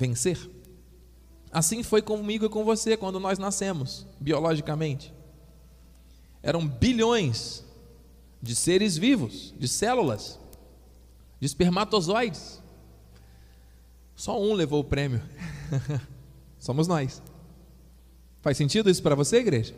vencer. 0.00 0.38
Assim 1.52 1.82
foi 1.82 2.00
comigo 2.00 2.46
e 2.46 2.48
com 2.48 2.64
você 2.64 2.96
quando 2.96 3.20
nós 3.20 3.38
nascemos, 3.38 4.06
biologicamente. 4.18 5.12
Eram 6.42 6.66
bilhões 6.66 7.62
de 8.40 8.54
seres 8.54 8.96
vivos, 8.96 9.54
de 9.58 9.68
células, 9.68 10.38
de 11.38 11.46
espermatozoides. 11.46 12.62
Só 14.16 14.40
um 14.40 14.54
levou 14.54 14.80
o 14.80 14.84
prêmio. 14.84 15.22
Somos 16.58 16.88
nós. 16.88 17.20
Faz 18.40 18.56
sentido 18.56 18.88
isso 18.88 19.02
para 19.02 19.14
você, 19.14 19.36
igreja? 19.36 19.74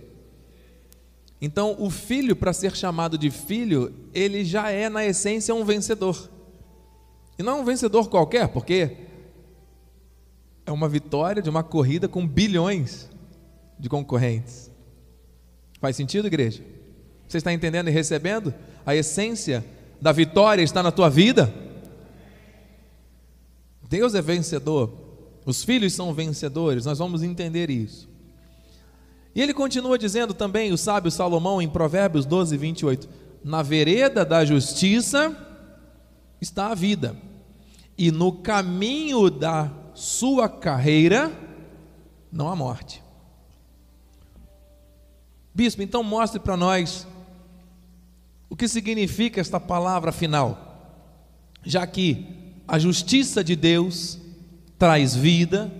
Então, 1.40 1.74
o 1.80 1.90
filho, 1.90 2.36
para 2.36 2.52
ser 2.52 2.76
chamado 2.76 3.18
de 3.18 3.28
filho, 3.28 3.92
ele 4.14 4.44
já 4.44 4.70
é, 4.70 4.88
na 4.88 5.04
essência, 5.04 5.52
um 5.52 5.64
vencedor. 5.64 6.30
E 7.36 7.42
não 7.42 7.58
é 7.58 7.60
um 7.62 7.64
vencedor 7.64 8.08
qualquer, 8.08 8.46
porque 8.48 8.96
é 10.64 10.72
uma 10.72 10.88
vitória 10.88 11.42
de 11.42 11.50
uma 11.50 11.62
corrida 11.62 12.08
com 12.08 12.26
bilhões 12.26 13.10
de 13.78 13.88
concorrentes. 13.88 14.70
Faz 15.80 15.96
sentido, 15.96 16.26
igreja? 16.26 16.62
Você 17.26 17.38
está 17.38 17.52
entendendo 17.52 17.88
e 17.88 17.90
recebendo? 17.90 18.54
A 18.86 18.94
essência 18.94 19.64
da 20.00 20.12
vitória 20.12 20.62
está 20.62 20.82
na 20.82 20.92
tua 20.92 21.08
vida? 21.08 21.52
Deus 23.88 24.14
é 24.14 24.22
vencedor, 24.22 24.90
os 25.44 25.64
filhos 25.64 25.92
são 25.92 26.14
vencedores, 26.14 26.86
nós 26.86 26.98
vamos 26.98 27.22
entender 27.22 27.68
isso. 27.68 28.08
E 29.34 29.42
ele 29.42 29.52
continua 29.52 29.98
dizendo 29.98 30.32
também, 30.32 30.72
o 30.72 30.78
sábio 30.78 31.10
Salomão, 31.10 31.60
em 31.60 31.68
Provérbios 31.68 32.24
12, 32.24 32.56
28, 32.56 33.08
na 33.44 33.62
vereda 33.62 34.24
da 34.24 34.44
justiça 34.44 35.36
está 36.40 36.68
a 36.68 36.74
vida, 36.74 37.16
e 37.98 38.10
no 38.10 38.32
caminho 38.32 39.28
da 39.28 39.70
sua 39.94 40.48
carreira 40.48 41.30
não 42.30 42.48
há 42.48 42.56
morte. 42.56 43.02
Bispo, 45.54 45.82
então 45.82 46.02
mostre 46.02 46.40
para 46.40 46.56
nós 46.56 47.06
o 48.48 48.56
que 48.56 48.66
significa 48.66 49.40
esta 49.40 49.60
palavra 49.60 50.12
final, 50.12 51.00
já 51.62 51.86
que 51.86 52.26
a 52.66 52.78
justiça 52.78 53.44
de 53.44 53.54
Deus 53.54 54.18
traz 54.78 55.14
vida, 55.14 55.70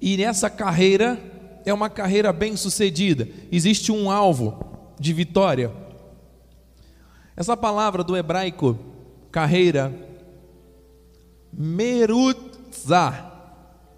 e 0.00 0.16
nessa 0.16 0.50
carreira 0.50 1.18
é 1.64 1.72
uma 1.72 1.88
carreira 1.88 2.32
bem 2.32 2.56
sucedida, 2.56 3.28
existe 3.50 3.92
um 3.92 4.10
alvo 4.10 4.62
de 4.98 5.12
vitória. 5.12 5.72
Essa 7.36 7.56
palavra 7.56 8.04
do 8.04 8.16
hebraico, 8.16 8.78
carreira, 9.30 9.92
merutzah, 12.74 13.30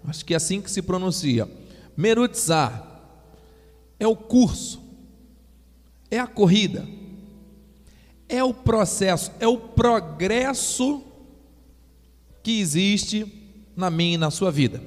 acho 0.07 0.23
que 0.23 0.33
é 0.33 0.37
assim 0.37 0.61
que 0.61 0.69
se 0.69 0.81
pronuncia, 0.81 1.49
merutzah, 1.95 2.83
é 3.99 4.07
o 4.07 4.15
curso, 4.15 4.81
é 6.09 6.19
a 6.19 6.27
corrida, 6.27 6.87
é 8.29 8.43
o 8.43 8.53
processo, 8.53 9.31
é 9.39 9.47
o 9.47 9.57
progresso 9.57 11.03
que 12.43 12.59
existe 12.59 13.25
na 13.75 13.89
minha 13.89 14.15
e 14.15 14.17
na 14.17 14.31
sua 14.31 14.51
vida. 14.51 14.81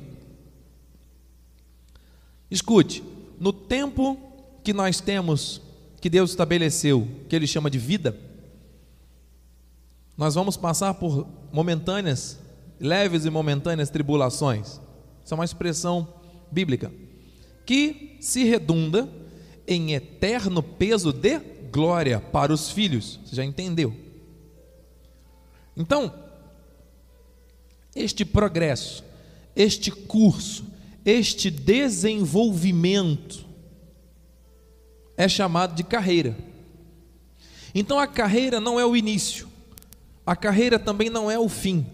Escute, 2.50 3.02
no 3.38 3.52
tempo 3.52 4.18
que 4.62 4.72
nós 4.72 5.00
temos, 5.00 5.60
que 6.00 6.10
Deus 6.10 6.30
estabeleceu, 6.30 7.06
que 7.28 7.36
Ele 7.36 7.46
chama 7.46 7.70
de 7.70 7.78
vida, 7.78 8.16
nós 10.16 10.34
vamos 10.34 10.56
passar 10.56 10.94
por 10.94 11.26
momentâneas, 11.52 12.38
leves 12.80 13.24
e 13.24 13.30
momentâneas 13.30 13.90
tribulações. 13.90 14.80
Isso 15.24 15.32
é 15.32 15.34
uma 15.34 15.44
expressão 15.44 16.08
bíblica 16.50 16.90
que 17.66 18.16
se 18.20 18.42
redunda 18.44 19.08
em 19.66 19.92
eterno 19.92 20.62
peso 20.62 21.12
de 21.12 21.38
glória 21.70 22.18
para 22.18 22.52
os 22.52 22.70
filhos. 22.70 23.20
Você 23.24 23.36
já 23.36 23.44
entendeu? 23.44 23.94
Então, 25.76 26.12
este 27.94 28.24
progresso, 28.24 29.04
este 29.54 29.90
curso, 29.90 30.64
este 31.04 31.50
desenvolvimento 31.50 33.46
é 35.16 35.28
chamado 35.28 35.74
de 35.74 35.84
carreira. 35.84 36.36
Então 37.74 37.98
a 37.98 38.06
carreira 38.06 38.58
não 38.58 38.80
é 38.80 38.86
o 38.86 38.96
início, 38.96 39.48
a 40.26 40.34
carreira 40.34 40.78
também 40.78 41.08
não 41.08 41.30
é 41.30 41.38
o 41.38 41.48
fim, 41.48 41.86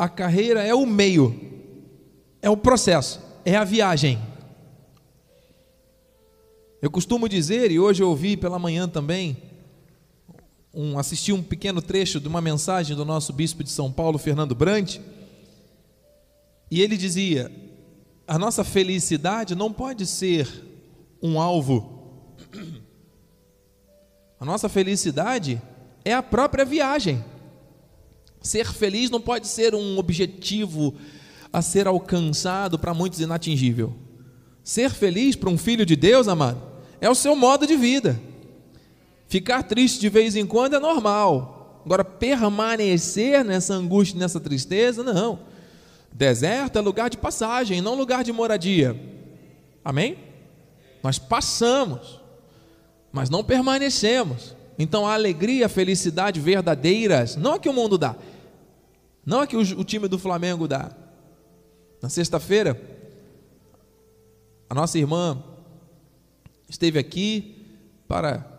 a 0.00 0.08
carreira 0.08 0.62
é 0.62 0.74
o 0.74 0.86
meio, 0.86 1.38
é 2.40 2.48
o 2.48 2.56
processo, 2.56 3.20
é 3.44 3.54
a 3.54 3.64
viagem. 3.64 4.18
Eu 6.80 6.90
costumo 6.90 7.28
dizer, 7.28 7.70
e 7.70 7.78
hoje 7.78 8.02
eu 8.02 8.08
ouvi 8.08 8.34
pela 8.34 8.58
manhã 8.58 8.88
também, 8.88 9.36
um, 10.72 10.98
assisti 10.98 11.34
um 11.34 11.42
pequeno 11.42 11.82
trecho 11.82 12.18
de 12.18 12.26
uma 12.26 12.40
mensagem 12.40 12.96
do 12.96 13.04
nosso 13.04 13.30
bispo 13.30 13.62
de 13.62 13.68
São 13.68 13.92
Paulo, 13.92 14.16
Fernando 14.16 14.54
Brant, 14.54 14.96
e 16.70 16.80
ele 16.80 16.96
dizia: 16.96 17.52
a 18.26 18.38
nossa 18.38 18.64
felicidade 18.64 19.54
não 19.54 19.70
pode 19.70 20.06
ser 20.06 20.48
um 21.22 21.38
alvo. 21.38 22.24
A 24.40 24.46
nossa 24.46 24.66
felicidade 24.66 25.60
é 26.02 26.14
a 26.14 26.22
própria 26.22 26.64
viagem. 26.64 27.22
Ser 28.40 28.66
feliz 28.66 29.10
não 29.10 29.20
pode 29.20 29.46
ser 29.46 29.74
um 29.74 29.98
objetivo 29.98 30.94
a 31.52 31.60
ser 31.60 31.86
alcançado 31.86 32.78
para 32.78 32.94
muitos 32.94 33.20
inatingível. 33.20 33.94
Ser 34.62 34.90
feliz 34.90 35.36
para 35.36 35.50
um 35.50 35.58
filho 35.58 35.84
de 35.84 35.96
Deus, 35.96 36.28
amado, 36.28 36.60
é 37.00 37.10
o 37.10 37.14
seu 37.14 37.34
modo 37.34 37.66
de 37.66 37.76
vida. 37.76 38.20
Ficar 39.26 39.62
triste 39.62 40.00
de 40.00 40.08
vez 40.08 40.36
em 40.36 40.46
quando 40.46 40.76
é 40.76 40.80
normal. 40.80 41.82
Agora, 41.84 42.04
permanecer 42.04 43.44
nessa 43.44 43.74
angústia, 43.74 44.18
nessa 44.18 44.40
tristeza, 44.40 45.02
não. 45.02 45.40
Deserto 46.12 46.78
é 46.78 46.80
lugar 46.80 47.08
de 47.08 47.16
passagem, 47.16 47.80
não 47.80 47.94
lugar 47.94 48.24
de 48.24 48.32
moradia. 48.32 48.98
Amém? 49.84 50.18
Nós 51.02 51.18
passamos, 51.18 52.20
mas 53.12 53.30
não 53.30 53.42
permanecemos. 53.42 54.54
Então 54.82 55.06
a 55.06 55.12
alegria, 55.12 55.66
a 55.66 55.68
felicidade 55.68 56.40
verdadeiras, 56.40 57.36
não 57.36 57.52
é 57.52 57.58
que 57.58 57.68
o 57.68 57.72
mundo 57.72 57.98
dá, 57.98 58.16
não 59.26 59.42
é 59.42 59.46
que 59.46 59.54
o, 59.54 59.84
time 59.84 60.08
do 60.08 60.18
Flamengo 60.18 60.66
dá. 60.66 60.90
Na 62.00 62.08
sexta-feira, 62.08 62.80
a 64.70 64.74
nossa 64.74 64.98
irmã 64.98 65.44
esteve 66.66 66.98
aqui 66.98 67.66
para 68.08 68.50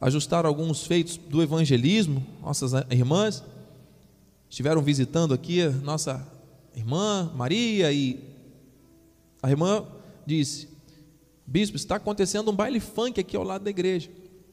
ajustar 0.00 0.46
alguns 0.46 0.86
feitos 0.86 1.18
do 1.18 1.42
evangelismo. 1.42 2.26
Nossas 2.40 2.72
irmãs 2.90 3.44
estiveram 4.48 4.80
visitando 4.80 5.34
aqui 5.34 5.60
a 5.60 5.68
nossa 5.68 6.26
irmã 6.74 7.30
Maria 7.34 7.92
e 7.92 8.18
a 9.42 9.50
irmã 9.50 9.84
disse: 10.24 10.70
Bispo, 11.46 11.76
está 11.76 11.96
acontecendo 11.96 12.50
um 12.50 12.56
baile 12.56 12.80
funk 12.80 13.20
aqui 13.20 13.36
ao 13.36 13.44
lado 13.44 13.64
da 13.64 13.68
igreja. 13.68 14.10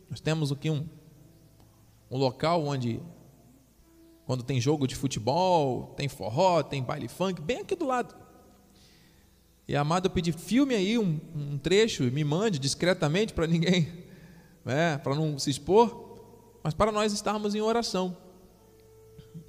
Nós 0.09 0.19
temos 0.19 0.51
aqui 0.51 0.69
um, 0.69 0.85
um 2.09 2.17
local 2.17 2.65
onde, 2.65 3.01
quando 4.25 4.43
tem 4.43 4.59
jogo 4.59 4.87
de 4.87 4.95
futebol, 4.95 5.93
tem 5.97 6.07
forró, 6.07 6.63
tem 6.63 6.81
baile 6.81 7.07
funk, 7.07 7.41
bem 7.41 7.59
aqui 7.59 7.75
do 7.75 7.85
lado. 7.85 8.15
E 9.67 9.75
a 9.75 9.81
amada, 9.81 10.07
eu 10.07 10.11
pedi, 10.11 10.31
filme 10.31 10.73
aí 10.73 10.97
um, 10.97 11.19
um 11.35 11.57
trecho 11.57 12.03
me 12.03 12.23
mande 12.23 12.57
discretamente 12.57 13.33
para 13.33 13.45
ninguém, 13.45 13.91
né, 14.63 14.97
para 14.99 15.13
não 15.13 15.37
se 15.37 15.49
expor, 15.49 16.59
mas 16.63 16.73
para 16.73 16.91
nós 16.91 17.11
estarmos 17.11 17.53
em 17.53 17.61
oração. 17.61 18.15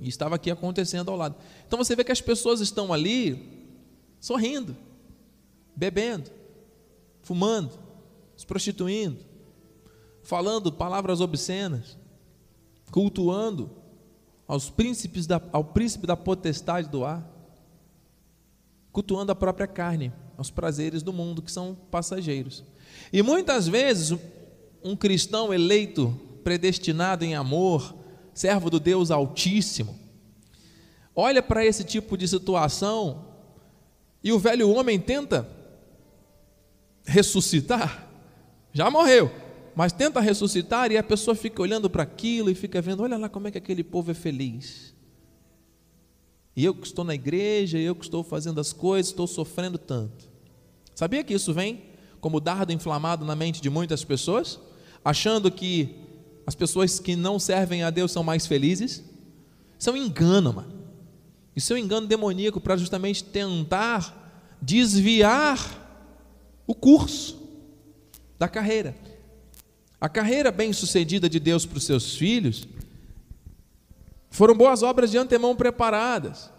E 0.01 0.09
estava 0.09 0.35
aqui 0.35 0.51
acontecendo 0.51 1.11
ao 1.11 1.17
lado. 1.17 1.37
Então 1.67 1.79
você 1.79 1.95
vê 1.95 2.03
que 2.03 2.13
as 2.13 2.21
pessoas 2.21 2.61
estão 2.61 2.93
ali 2.93 3.77
sorrindo, 4.21 4.77
bebendo, 5.75 6.31
fumando, 7.23 7.73
se 8.37 8.45
prostituindo, 8.45 9.25
falando 10.23 10.73
palavras 10.73 11.21
obscenas. 11.21 11.97
Cultuando 12.91 13.71
aos 14.47 14.71
príncipes 14.71 15.27
da, 15.27 15.41
ao 15.53 15.63
príncipe 15.63 16.07
da 16.07 16.17
potestade 16.17 16.89
do 16.89 17.05
ar, 17.05 17.29
cultuando 18.91 19.31
a 19.31 19.35
própria 19.35 19.67
carne, 19.67 20.13
aos 20.37 20.51
prazeres 20.51 21.03
do 21.03 21.13
mundo 21.13 21.43
que 21.43 21.53
são 21.53 21.77
passageiros. 21.91 22.65
E 23.13 23.23
muitas 23.23 23.69
vezes 23.69 24.19
um 24.83 24.97
cristão 24.97 25.53
eleito, 25.53 26.19
predestinado 26.43 27.25
em 27.25 27.35
amor, 27.35 27.95
servo 28.33 28.71
do 28.71 28.81
Deus 28.81 29.11
Altíssimo, 29.11 29.99
olha 31.15 31.43
para 31.43 31.65
esse 31.65 31.85
tipo 31.85 32.17
de 32.17 32.27
situação 32.27 33.27
e 34.23 34.33
o 34.33 34.39
velho 34.39 34.71
homem 34.71 34.99
tenta 34.99 35.49
ressuscitar, 37.05 38.07
já 38.73 38.91
morreu, 38.91 39.31
mas 39.79 39.93
tenta 39.93 40.21
ressuscitar 40.21 40.91
e 40.91 40.97
a 40.97 41.05
pessoa 41.05 41.37
fica 41.37 41.63
olhando 41.63 41.89
para 41.89 42.03
aquilo 42.03 42.51
e 42.51 42.55
fica 42.57 42.83
vendo, 42.83 43.05
olha 43.05 43.17
lá 43.17 43.29
como 43.29 43.47
é 43.47 43.53
que 43.53 43.59
aquele 43.59 43.85
povo 43.85 44.11
é 44.11 44.15
feliz. 44.15 44.93
E 46.57 46.65
eu 46.65 46.75
que 46.75 46.85
estou 46.85 47.05
na 47.05 47.15
igreja, 47.15 47.79
eu 47.79 47.95
que 47.95 48.05
estou 48.05 48.25
fazendo 48.25 48.61
as 48.61 48.73
coisas, 48.73 49.13
estou 49.13 49.29
sofrendo 49.29 49.79
tanto. 49.79 50.29
Sabia 50.97 51.23
que 51.23 51.33
isso 51.33 51.55
vem 51.55 51.85
como 52.21 52.41
dardo 52.41 52.73
inflamado 52.73 53.25
na 53.25 53.37
mente 53.37 53.63
de 53.63 53.71
muitas 53.71 54.03
pessoas, 54.03 54.59
achando 55.05 55.49
que 55.49 55.95
as 56.45 56.57
pessoas 56.57 56.99
que 56.99 57.15
não 57.15 57.39
servem 57.39 57.85
a 57.85 57.91
Deus 57.91 58.11
são 58.11 58.25
mais 58.25 58.49
felizes? 58.49 59.05
Isso 59.79 59.91
é 59.91 59.93
um 59.93 59.97
engano, 59.97 60.55
mano. 60.55 60.75
Isso 61.55 61.73
é 61.73 61.77
um 61.77 61.79
engano 61.79 62.09
demoníaco 62.09 62.61
para 62.61 62.77
justamente 62.77 63.23
tentar 63.23 64.57
desviar 64.61 65.57
o 66.67 66.75
curso 66.75 67.41
da 68.37 68.49
carreira. 68.49 69.07
A 70.01 70.09
carreira 70.09 70.53
bem-sucedida 70.53 71.29
de 71.29 71.41
Deus 71.41 71.67
para 71.67 71.79
os 71.79 71.85
seus 71.85 72.15
filhos 72.15 72.69
foram 74.31 74.55
boas 74.55 74.83
obras 74.83 75.11
de 75.11 75.19
antemão 75.19 75.57
preparadas. 75.57 76.51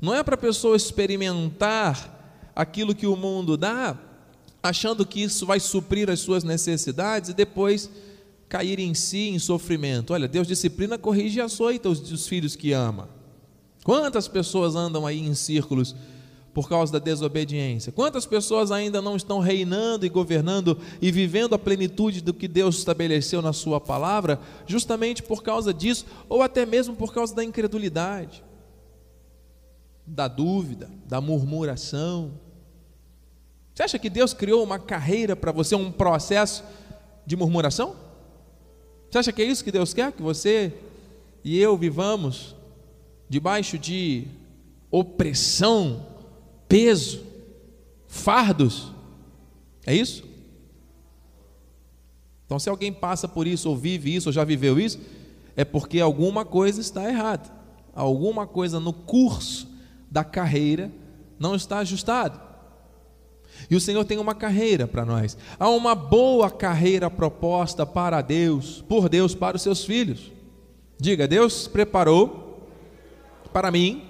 Não 0.00 0.14
é 0.14 0.22
para 0.22 0.34
a 0.34 0.38
pessoa 0.38 0.76
experimentar 0.76 2.50
aquilo 2.54 2.94
que 2.94 3.06
o 3.06 3.16
mundo 3.16 3.56
dá, 3.56 3.96
achando 4.62 5.06
que 5.06 5.22
isso 5.22 5.46
vai 5.46 5.60
suprir 5.60 6.10
as 6.10 6.20
suas 6.20 6.42
necessidades 6.42 7.30
e 7.30 7.34
depois 7.34 7.90
cair 8.48 8.80
em 8.80 8.94
si 8.94 9.28
em 9.28 9.38
sofrimento. 9.38 10.12
Olha, 10.12 10.26
Deus 10.26 10.48
disciplina, 10.48 10.98
corrige 10.98 11.38
e 11.38 11.42
açoita 11.42 11.88
os, 11.88 12.10
os 12.10 12.26
filhos 12.26 12.56
que 12.56 12.72
ama. 12.72 13.08
Quantas 13.84 14.26
pessoas 14.26 14.74
andam 14.74 15.06
aí 15.06 15.20
em 15.20 15.34
círculos 15.34 15.94
por 16.52 16.68
causa 16.68 16.92
da 16.92 16.98
desobediência? 16.98 17.92
Quantas 17.92 18.26
pessoas 18.26 18.70
ainda 18.70 19.00
não 19.00 19.16
estão 19.16 19.38
reinando 19.38 20.04
e 20.04 20.08
governando 20.08 20.78
e 21.00 21.10
vivendo 21.10 21.54
a 21.54 21.58
plenitude 21.58 22.20
do 22.20 22.34
que 22.34 22.48
Deus 22.48 22.78
estabeleceu 22.78 23.40
na 23.40 23.52
Sua 23.52 23.80
palavra, 23.80 24.40
justamente 24.66 25.22
por 25.22 25.42
causa 25.42 25.72
disso, 25.72 26.06
ou 26.28 26.42
até 26.42 26.66
mesmo 26.66 26.94
por 26.96 27.12
causa 27.12 27.34
da 27.34 27.44
incredulidade, 27.44 28.42
da 30.06 30.28
dúvida, 30.28 30.90
da 31.06 31.20
murmuração? 31.20 32.32
Você 33.74 33.84
acha 33.84 33.98
que 33.98 34.10
Deus 34.10 34.34
criou 34.34 34.64
uma 34.64 34.78
carreira 34.78 35.36
para 35.36 35.52
você, 35.52 35.76
um 35.76 35.92
processo 35.92 36.64
de 37.24 37.36
murmuração? 37.36 37.94
Você 39.08 39.18
acha 39.18 39.32
que 39.32 39.40
é 39.40 39.44
isso 39.44 39.62
que 39.62 39.70
Deus 39.70 39.94
quer? 39.94 40.10
Que 40.10 40.20
você 40.20 40.74
e 41.44 41.58
eu 41.58 41.76
vivamos 41.76 42.56
debaixo 43.28 43.78
de 43.78 44.26
opressão, 44.90 46.06
peso, 46.68 47.24
fardos. 48.06 48.92
É 49.86 49.94
isso? 49.94 50.24
Então, 52.44 52.58
se 52.58 52.68
alguém 52.68 52.92
passa 52.92 53.28
por 53.28 53.46
isso, 53.46 53.68
ou 53.68 53.76
vive 53.76 54.14
isso, 54.14 54.28
ou 54.28 54.32
já 54.32 54.44
viveu 54.44 54.78
isso, 54.78 54.98
é 55.56 55.64
porque 55.64 56.00
alguma 56.00 56.44
coisa 56.44 56.80
está 56.80 57.08
errada. 57.08 57.50
Alguma 57.94 58.46
coisa 58.46 58.78
no 58.78 58.92
curso 58.92 59.68
da 60.10 60.24
carreira 60.24 60.90
não 61.38 61.54
está 61.54 61.78
ajustado. 61.78 62.40
E 63.68 63.76
o 63.76 63.80
Senhor 63.80 64.04
tem 64.04 64.18
uma 64.18 64.34
carreira 64.34 64.86
para 64.86 65.04
nós. 65.04 65.36
Há 65.58 65.68
uma 65.68 65.94
boa 65.94 66.50
carreira 66.50 67.10
proposta 67.10 67.84
para 67.84 68.22
Deus, 68.22 68.82
por 68.88 69.08
Deus 69.08 69.34
para 69.34 69.56
os 69.56 69.62
seus 69.62 69.84
filhos. 69.84 70.32
Diga, 70.98 71.26
Deus 71.26 71.66
preparou 71.66 72.68
para 73.52 73.70
mim 73.70 74.04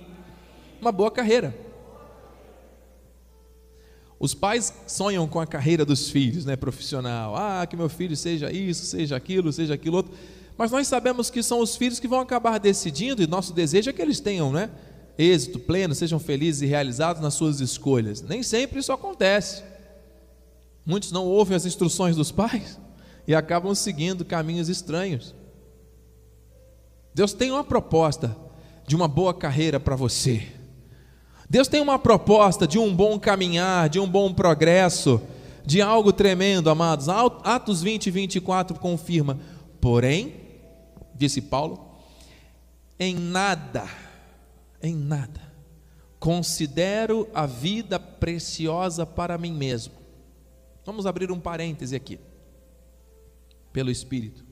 uma 0.80 0.92
boa 0.92 1.10
carreira. 1.10 1.67
Os 4.20 4.34
pais 4.34 4.72
sonham 4.86 5.28
com 5.28 5.38
a 5.40 5.46
carreira 5.46 5.84
dos 5.84 6.10
filhos, 6.10 6.44
né, 6.44 6.56
profissional. 6.56 7.36
Ah, 7.36 7.64
que 7.66 7.76
meu 7.76 7.88
filho 7.88 8.16
seja 8.16 8.50
isso, 8.50 8.84
seja 8.84 9.16
aquilo, 9.16 9.52
seja 9.52 9.74
aquilo 9.74 9.96
outro. 9.98 10.12
Mas 10.56 10.72
nós 10.72 10.88
sabemos 10.88 11.30
que 11.30 11.40
são 11.42 11.60
os 11.60 11.76
filhos 11.76 12.00
que 12.00 12.08
vão 12.08 12.18
acabar 12.18 12.58
decidindo, 12.58 13.22
e 13.22 13.26
nosso 13.28 13.52
desejo 13.52 13.90
é 13.90 13.92
que 13.92 14.02
eles 14.02 14.18
tenham, 14.18 14.52
né, 14.52 14.70
êxito 15.16 15.60
pleno, 15.60 15.94
sejam 15.94 16.18
felizes 16.18 16.62
e 16.62 16.66
realizados 16.66 17.22
nas 17.22 17.34
suas 17.34 17.60
escolhas. 17.60 18.20
Nem 18.20 18.42
sempre 18.42 18.80
isso 18.80 18.92
acontece. 18.92 19.62
Muitos 20.84 21.12
não 21.12 21.26
ouvem 21.26 21.56
as 21.56 21.64
instruções 21.64 22.16
dos 22.16 22.32
pais 22.32 22.78
e 23.26 23.34
acabam 23.34 23.72
seguindo 23.74 24.24
caminhos 24.24 24.68
estranhos. 24.68 25.34
Deus 27.14 27.32
tem 27.32 27.52
uma 27.52 27.62
proposta 27.62 28.36
de 28.86 28.96
uma 28.96 29.06
boa 29.06 29.34
carreira 29.34 29.78
para 29.78 29.94
você. 29.94 30.57
Deus 31.48 31.66
tem 31.66 31.80
uma 31.80 31.98
proposta 31.98 32.66
de 32.66 32.78
um 32.78 32.94
bom 32.94 33.18
caminhar, 33.18 33.88
de 33.88 33.98
um 33.98 34.08
bom 34.08 34.34
progresso, 34.34 35.20
de 35.64 35.80
algo 35.80 36.12
tremendo, 36.12 36.68
amados. 36.68 37.08
Atos 37.08 37.82
20 37.82 38.06
e 38.06 38.10
24 38.10 38.78
confirma. 38.78 39.38
Porém, 39.80 40.34
disse 41.14 41.40
Paulo, 41.40 41.88
em 42.98 43.14
nada, 43.14 43.88
em 44.82 44.94
nada, 44.94 45.40
considero 46.18 47.28
a 47.32 47.46
vida 47.46 47.98
preciosa 47.98 49.06
para 49.06 49.38
mim 49.38 49.52
mesmo. 49.52 49.94
Vamos 50.84 51.06
abrir 51.06 51.30
um 51.30 51.40
parêntese 51.40 51.96
aqui, 51.96 52.18
pelo 53.72 53.90
Espírito. 53.90 54.44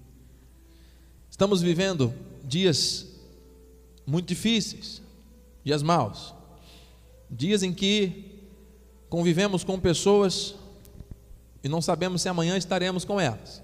Estamos 1.28 1.60
vivendo 1.60 2.14
dias 2.42 3.06
muito 4.06 4.28
difíceis, 4.28 5.02
dias 5.64 5.82
maus. 5.82 6.35
Dias 7.30 7.62
em 7.62 7.72
que 7.72 8.44
convivemos 9.08 9.64
com 9.64 9.78
pessoas 9.78 10.54
e 11.62 11.68
não 11.68 11.82
sabemos 11.82 12.22
se 12.22 12.28
amanhã 12.28 12.56
estaremos 12.56 13.04
com 13.04 13.20
elas. 13.20 13.62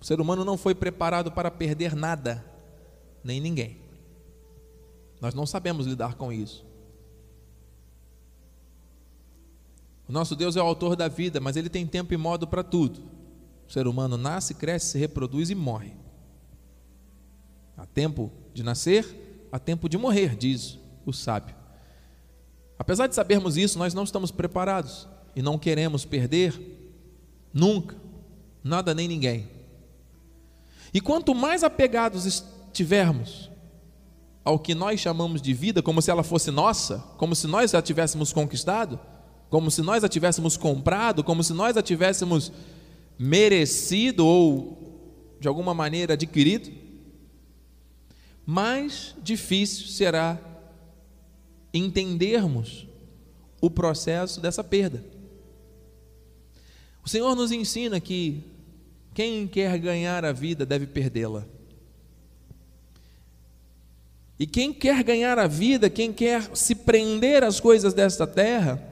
O 0.00 0.04
ser 0.04 0.20
humano 0.20 0.44
não 0.44 0.56
foi 0.56 0.74
preparado 0.74 1.30
para 1.30 1.50
perder 1.50 1.94
nada, 1.94 2.44
nem 3.22 3.40
ninguém. 3.40 3.78
Nós 5.20 5.34
não 5.34 5.46
sabemos 5.46 5.86
lidar 5.86 6.14
com 6.14 6.32
isso. 6.32 6.64
O 10.08 10.12
nosso 10.12 10.34
Deus 10.34 10.56
é 10.56 10.62
o 10.62 10.66
autor 10.66 10.96
da 10.96 11.06
vida, 11.06 11.38
mas 11.38 11.56
ele 11.56 11.68
tem 11.68 11.86
tempo 11.86 12.12
e 12.12 12.16
modo 12.16 12.46
para 12.46 12.64
tudo. 12.64 13.00
O 13.68 13.72
ser 13.72 13.86
humano 13.86 14.16
nasce, 14.16 14.54
cresce, 14.54 14.92
se 14.92 14.98
reproduz 14.98 15.50
e 15.50 15.54
morre. 15.54 15.94
Há 17.76 17.86
tempo 17.86 18.32
de 18.52 18.62
nascer, 18.62 19.46
há 19.52 19.58
tempo 19.58 19.88
de 19.88 19.96
morrer, 19.96 20.34
diz 20.34 20.78
o 21.06 21.12
sábio. 21.12 21.54
Apesar 22.80 23.06
de 23.08 23.14
sabermos 23.14 23.58
isso, 23.58 23.78
nós 23.78 23.92
não 23.92 24.04
estamos 24.04 24.30
preparados 24.30 25.06
e 25.36 25.42
não 25.42 25.58
queremos 25.58 26.06
perder 26.06 26.58
nunca, 27.52 27.94
nada 28.64 28.94
nem 28.94 29.06
ninguém. 29.06 29.50
E 30.94 30.98
quanto 30.98 31.34
mais 31.34 31.62
apegados 31.62 32.24
estivermos 32.24 33.50
ao 34.42 34.58
que 34.58 34.74
nós 34.74 34.98
chamamos 34.98 35.42
de 35.42 35.52
vida, 35.52 35.82
como 35.82 36.00
se 36.00 36.10
ela 36.10 36.22
fosse 36.22 36.50
nossa, 36.50 37.00
como 37.18 37.36
se 37.36 37.46
nós 37.46 37.74
a 37.74 37.82
tivéssemos 37.82 38.32
conquistado, 38.32 38.98
como 39.50 39.70
se 39.70 39.82
nós 39.82 40.02
a 40.02 40.08
tivéssemos 40.08 40.56
comprado, 40.56 41.22
como 41.22 41.44
se 41.44 41.52
nós 41.52 41.76
a 41.76 41.82
tivéssemos 41.82 42.50
merecido 43.18 44.26
ou 44.26 45.36
de 45.38 45.46
alguma 45.46 45.74
maneira 45.74 46.14
adquirido, 46.14 46.70
mais 48.46 49.14
difícil 49.22 49.86
será 49.86 50.49
entendermos 51.72 52.86
o 53.60 53.70
processo 53.70 54.40
dessa 54.40 54.64
perda. 54.64 55.04
O 57.04 57.08
Senhor 57.08 57.34
nos 57.34 57.52
ensina 57.52 58.00
que 58.00 58.42
quem 59.14 59.46
quer 59.46 59.78
ganhar 59.78 60.24
a 60.24 60.32
vida 60.32 60.64
deve 60.66 60.86
perdê-la. 60.86 61.46
E 64.38 64.46
quem 64.46 64.72
quer 64.72 65.02
ganhar 65.02 65.38
a 65.38 65.46
vida, 65.46 65.90
quem 65.90 66.12
quer 66.12 66.56
se 66.56 66.74
prender 66.74 67.44
às 67.44 67.60
coisas 67.60 67.92
desta 67.92 68.26
terra, 68.26 68.82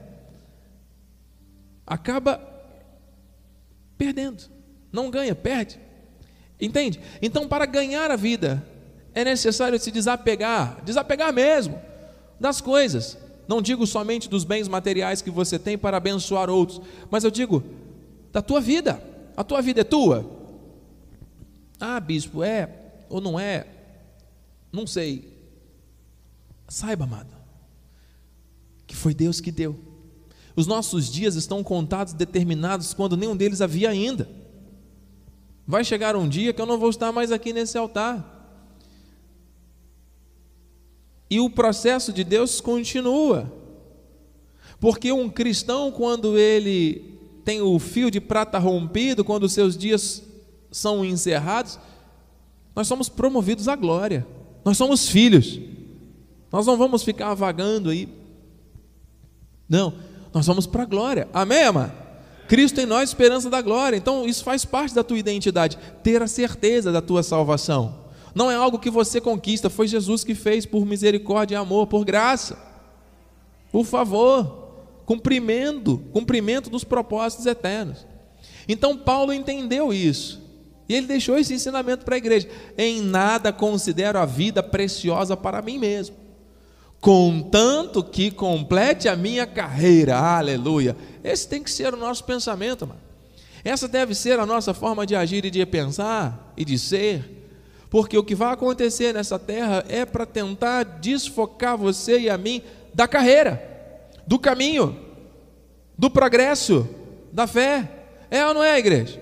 acaba 1.85 2.39
perdendo. 3.97 4.43
Não 4.91 5.09
ganha, 5.09 5.33
perde. 5.33 5.79
Entende? 6.61 6.99
Então, 7.21 7.47
para 7.47 7.65
ganhar 7.65 8.11
a 8.11 8.15
vida, 8.15 8.63
é 9.13 9.23
necessário 9.23 9.79
se 9.79 9.89
desapegar, 9.91 10.83
desapegar 10.83 11.33
mesmo 11.33 11.88
das 12.39 12.61
coisas. 12.61 13.17
Não 13.47 13.61
digo 13.61 13.85
somente 13.87 14.29
dos 14.29 14.43
bens 14.43 14.67
materiais 14.67 15.21
que 15.21 15.31
você 15.31 15.57
tem 15.57 15.77
para 15.77 15.97
abençoar 15.97 16.49
outros, 16.49 16.81
mas 17.09 17.23
eu 17.23 17.31
digo 17.31 17.63
da 18.31 18.41
tua 18.41 18.61
vida. 18.61 19.01
A 19.35 19.43
tua 19.43 19.61
vida 19.61 19.81
é 19.81 19.83
tua. 19.83 20.29
Ah, 21.79 21.99
bispo, 21.99 22.43
é. 22.43 22.69
ou 23.09 23.21
não 23.21 23.39
é, 23.39 23.65
não 24.71 24.85
sei. 24.85 25.37
Saiba, 26.67 27.05
amado, 27.05 27.35
que 28.85 28.95
foi 28.95 29.13
Deus 29.13 29.41
que 29.41 29.51
deu. 29.51 29.79
Os 30.55 30.67
nossos 30.67 31.09
dias 31.09 31.35
estão 31.35 31.63
contados, 31.63 32.13
determinados, 32.13 32.93
quando 32.93 33.17
nenhum 33.17 33.35
deles 33.35 33.61
havia 33.61 33.89
ainda. 33.89 34.29
Vai 35.65 35.83
chegar 35.83 36.15
um 36.15 36.27
dia 36.27 36.53
que 36.53 36.61
eu 36.61 36.65
não 36.65 36.77
vou 36.77 36.89
estar 36.89 37.11
mais 37.11 37.31
aqui 37.31 37.53
nesse 37.53 37.77
altar. 37.77 38.38
E 41.29 41.39
o 41.39 41.49
processo 41.49 42.11
de 42.11 42.23
Deus 42.23 42.59
continua. 42.59 43.51
Porque 44.79 45.11
um 45.11 45.29
cristão, 45.29 45.91
quando 45.91 46.37
ele 46.37 47.19
tem 47.43 47.61
o 47.61 47.77
fio 47.79 48.09
de 48.09 48.19
prata 48.19 48.57
rompido, 48.57 49.23
quando 49.23 49.43
os 49.43 49.53
seus 49.53 49.77
dias 49.77 50.23
são 50.71 51.03
encerrados, 51.03 51.79
nós 52.75 52.87
somos 52.87 53.09
promovidos 53.09 53.67
à 53.67 53.75
glória. 53.75 54.25
Nós 54.63 54.77
somos 54.77 55.09
filhos. 55.09 55.59
Nós 56.51 56.65
não 56.65 56.77
vamos 56.77 57.03
ficar 57.03 57.33
vagando 57.33 57.89
aí. 57.89 58.07
Não, 59.67 59.93
nós 60.33 60.47
vamos 60.47 60.65
para 60.65 60.83
a 60.83 60.85
glória. 60.85 61.27
Amém, 61.33 61.63
amado? 61.63 61.91
Cristo 62.47 62.81
em 62.81 62.85
nós, 62.85 63.09
esperança 63.09 63.49
da 63.49 63.61
glória. 63.61 63.95
Então, 63.95 64.27
isso 64.27 64.43
faz 64.43 64.65
parte 64.65 64.95
da 64.95 65.03
tua 65.03 65.19
identidade, 65.19 65.77
ter 66.03 66.21
a 66.23 66.27
certeza 66.27 66.91
da 66.91 67.01
tua 67.01 67.21
salvação. 67.21 68.08
Não 68.33 68.49
é 68.49 68.55
algo 68.55 68.79
que 68.79 68.89
você 68.89 69.19
conquista, 69.19 69.69
foi 69.69 69.87
Jesus 69.87 70.23
que 70.23 70.35
fez 70.35 70.65
por 70.65 70.85
misericórdia 70.85 71.55
e 71.55 71.57
amor, 71.57 71.87
por 71.87 72.05
graça. 72.05 72.57
Por 73.71 73.85
favor, 73.85 74.69
cumprimento, 75.05 75.97
cumprimento 76.11 76.69
dos 76.69 76.83
propósitos 76.83 77.45
eternos. 77.45 78.05
Então 78.67 78.97
Paulo 78.97 79.33
entendeu 79.33 79.91
isso. 79.91 80.41
E 80.87 80.95
ele 80.95 81.05
deixou 81.05 81.37
esse 81.37 81.53
ensinamento 81.53 82.03
para 82.03 82.15
a 82.15 82.17
igreja. 82.17 82.49
Em 82.77 83.01
nada 83.01 83.53
considero 83.53 84.17
a 84.19 84.25
vida 84.25 84.63
preciosa 84.63 85.37
para 85.37 85.61
mim 85.61 85.77
mesmo, 85.77 86.15
contanto 86.99 88.03
que 88.03 88.31
complete 88.31 89.07
a 89.07 89.15
minha 89.15 89.45
carreira. 89.45 90.17
Aleluia. 90.17 90.95
Esse 91.23 91.47
tem 91.47 91.61
que 91.61 91.71
ser 91.71 91.93
o 91.93 91.97
nosso 91.97 92.23
pensamento, 92.23 92.87
mano. 92.87 92.99
Essa 93.63 93.87
deve 93.87 94.15
ser 94.15 94.39
a 94.39 94.45
nossa 94.45 94.73
forma 94.73 95.05
de 95.05 95.15
agir 95.15 95.45
e 95.45 95.51
de 95.51 95.65
pensar 95.65 96.53
e 96.55 96.63
de 96.63 96.79
ser. 96.79 97.38
Porque 97.89 98.17
o 98.17 98.23
que 98.23 98.35
vai 98.35 98.53
acontecer 98.53 99.13
nessa 99.13 99.39
terra 99.39 99.83
é 99.89 100.05
para 100.05 100.25
tentar 100.25 100.83
desfocar 100.83 101.75
você 101.75 102.19
e 102.19 102.29
a 102.29 102.37
mim 102.37 102.61
da 102.93 103.07
carreira, 103.07 103.61
do 104.27 104.37
caminho, 104.37 104.97
do 105.97 106.09
progresso, 106.09 106.87
da 107.31 107.47
fé. 107.47 107.89
É 108.29 108.45
ou 108.45 108.53
não 108.53 108.63
é, 108.63 108.77
igreja? 108.77 109.19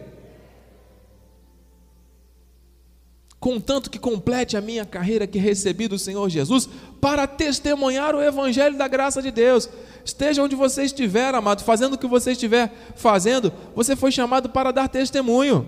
Contanto 3.39 3.89
que 3.89 3.99
complete 3.99 4.57
a 4.57 4.61
minha 4.61 4.83
carreira 4.83 5.27
que 5.27 5.37
recebi 5.37 5.87
do 5.87 5.97
Senhor 5.97 6.27
Jesus, 6.27 6.67
para 6.99 7.27
testemunhar 7.27 8.15
o 8.15 8.21
Evangelho 8.21 8.77
da 8.77 8.87
graça 8.87 9.21
de 9.21 9.31
Deus. 9.31 9.69
Esteja 10.03 10.43
onde 10.43 10.55
você 10.55 10.83
estiver, 10.83 11.33
amado, 11.33 11.63
fazendo 11.63 11.93
o 11.93 11.97
que 11.97 12.07
você 12.07 12.31
estiver 12.31 12.73
fazendo, 12.95 13.53
você 13.75 13.95
foi 13.95 14.11
chamado 14.11 14.49
para 14.49 14.71
dar 14.71 14.89
testemunho. 14.89 15.67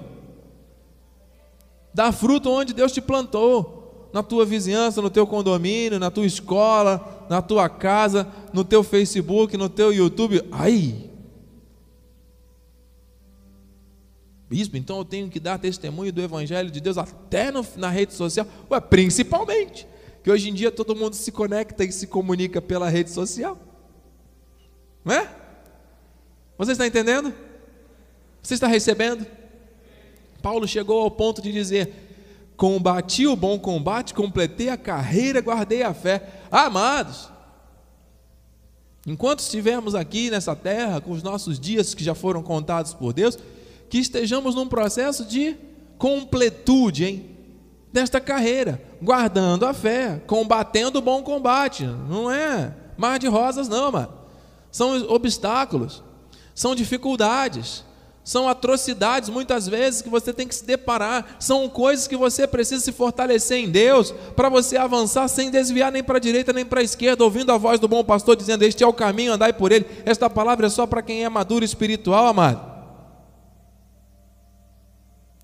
Dá 1.93 2.11
fruto 2.11 2.49
onde 2.49 2.73
Deus 2.73 2.91
te 2.91 3.01
plantou, 3.01 4.09
na 4.11 4.23
tua 4.23 4.45
vizinhança, 4.45 5.01
no 5.01 5.09
teu 5.09 5.25
condomínio, 5.27 5.99
na 5.99 6.09
tua 6.09 6.25
escola, 6.25 7.27
na 7.29 7.41
tua 7.41 7.69
casa, 7.69 8.27
no 8.53 8.63
teu 8.63 8.83
Facebook, 8.83 9.55
no 9.55 9.69
teu 9.69 9.93
YouTube. 9.93 10.43
Ai! 10.51 11.09
Bispo, 14.49 14.77
então 14.77 14.97
eu 14.97 15.05
tenho 15.05 15.29
que 15.29 15.39
dar 15.39 15.59
testemunho 15.59 16.11
do 16.11 16.21
Evangelho 16.21 16.71
de 16.71 16.81
Deus 16.81 16.97
até 16.97 17.51
no, 17.51 17.63
na 17.75 17.89
rede 17.89 18.13
social? 18.13 18.47
Ué, 18.69 18.79
principalmente, 18.79 19.87
que 20.23 20.31
hoje 20.31 20.49
em 20.49 20.53
dia 20.53 20.71
todo 20.71 20.95
mundo 20.95 21.15
se 21.15 21.31
conecta 21.31 21.83
e 21.83 21.91
se 21.91 22.07
comunica 22.07 22.59
pela 22.59 22.89
rede 22.89 23.11
social. 23.11 23.59
Não 25.05 25.13
é? 25.13 25.29
Você 26.57 26.71
está 26.71 26.87
entendendo? 26.87 27.31
Você 28.41 28.55
está 28.55 28.65
recebendo? 28.65 29.25
Paulo 30.41 30.67
chegou 30.67 31.01
ao 31.01 31.11
ponto 31.11 31.41
de 31.41 31.51
dizer: 31.51 32.09
Combati 32.55 33.25
o 33.25 33.35
bom 33.35 33.57
combate, 33.57 34.13
completei 34.13 34.69
a 34.69 34.77
carreira, 34.77 35.41
guardei 35.41 35.83
a 35.83 35.93
fé. 35.93 36.41
Amados, 36.51 37.29
enquanto 39.07 39.39
estivermos 39.39 39.95
aqui 39.95 40.29
nessa 40.29 40.55
terra, 40.55 40.99
com 40.99 41.11
os 41.11 41.23
nossos 41.23 41.59
dias 41.59 41.93
que 41.93 42.03
já 42.03 42.13
foram 42.13 42.43
contados 42.43 42.93
por 42.93 43.13
Deus, 43.13 43.37
que 43.89 43.97
estejamos 43.97 44.55
num 44.55 44.67
processo 44.67 45.25
de 45.25 45.55
completude, 45.97 47.05
hein? 47.05 47.29
Desta 47.91 48.21
carreira, 48.21 48.79
guardando 49.01 49.65
a 49.65 49.73
fé, 49.73 50.21
combatendo 50.27 50.99
o 50.99 51.01
bom 51.01 51.23
combate. 51.23 51.85
Não 51.85 52.29
é 52.29 52.75
mar 52.97 53.17
de 53.17 53.27
rosas, 53.27 53.67
não, 53.67 53.91
mano. 53.91 54.13
São 54.71 54.95
obstáculos, 55.09 56.03
são 56.53 56.75
dificuldades 56.75 57.83
são 58.23 58.47
atrocidades 58.47 59.29
muitas 59.29 59.67
vezes 59.67 60.01
que 60.01 60.09
você 60.09 60.31
tem 60.31 60.47
que 60.47 60.53
se 60.53 60.65
deparar, 60.65 61.37
são 61.39 61.67
coisas 61.67 62.07
que 62.07 62.15
você 62.15 62.45
precisa 62.45 62.83
se 62.83 62.91
fortalecer 62.91 63.57
em 63.57 63.69
Deus 63.69 64.13
para 64.35 64.49
você 64.49 64.77
avançar 64.77 65.27
sem 65.27 65.49
desviar 65.49 65.91
nem 65.91 66.03
para 66.03 66.17
a 66.17 66.21
direita 66.21 66.53
nem 66.53 66.65
para 66.65 66.81
a 66.81 66.83
esquerda, 66.83 67.23
ouvindo 67.23 67.51
a 67.51 67.57
voz 67.57 67.79
do 67.79 67.87
bom 67.87 68.03
pastor 68.03 68.35
dizendo: 68.35 68.63
Este 68.63 68.83
é 68.83 68.87
o 68.87 68.93
caminho, 68.93 69.33
andai 69.33 69.53
por 69.53 69.71
ele. 69.71 69.85
Esta 70.05 70.29
palavra 70.29 70.67
é 70.67 70.69
só 70.69 70.85
para 70.85 71.01
quem 71.01 71.23
é 71.23 71.29
maduro 71.29 71.65
espiritual, 71.65 72.27
amado. 72.27 72.69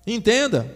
Entenda 0.06 0.70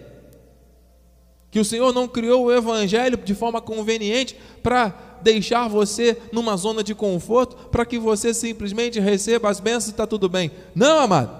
que 1.50 1.60
o 1.60 1.64
Senhor 1.64 1.92
não 1.92 2.08
criou 2.08 2.44
o 2.44 2.52
Evangelho 2.52 3.16
de 3.16 3.34
forma 3.34 3.60
conveniente 3.60 4.36
para 4.62 4.94
deixar 5.22 5.68
você 5.68 6.16
numa 6.32 6.56
zona 6.56 6.82
de 6.82 6.94
conforto, 6.94 7.56
para 7.68 7.84
que 7.84 7.98
você 7.98 8.32
simplesmente 8.32 8.98
receba 8.98 9.50
as 9.50 9.60
bênçãos 9.60 9.88
e 9.88 9.90
está 9.90 10.06
tudo 10.06 10.28
bem. 10.28 10.50
Não, 10.74 10.98
amado. 11.00 11.39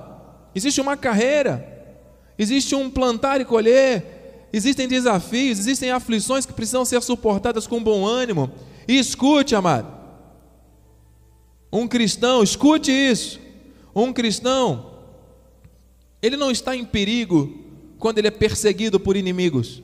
Existe 0.54 0.80
uma 0.80 0.96
carreira, 0.96 1.94
existe 2.38 2.74
um 2.74 2.90
plantar 2.90 3.40
e 3.40 3.44
colher, 3.44 4.48
existem 4.52 4.88
desafios, 4.88 5.58
existem 5.58 5.90
aflições 5.90 6.44
que 6.44 6.52
precisam 6.52 6.84
ser 6.84 7.00
suportadas 7.02 7.66
com 7.66 7.82
bom 7.82 8.06
ânimo. 8.06 8.50
E 8.88 8.98
escute, 8.98 9.54
amado. 9.54 10.00
Um 11.72 11.86
cristão, 11.86 12.42
escute 12.42 12.90
isso. 12.90 13.38
Um 13.94 14.12
cristão, 14.12 14.90
ele 16.20 16.36
não 16.36 16.50
está 16.50 16.74
em 16.74 16.84
perigo 16.84 17.58
quando 17.98 18.18
ele 18.18 18.28
é 18.28 18.32
perseguido 18.32 18.98
por 18.98 19.16
inimigos. 19.16 19.82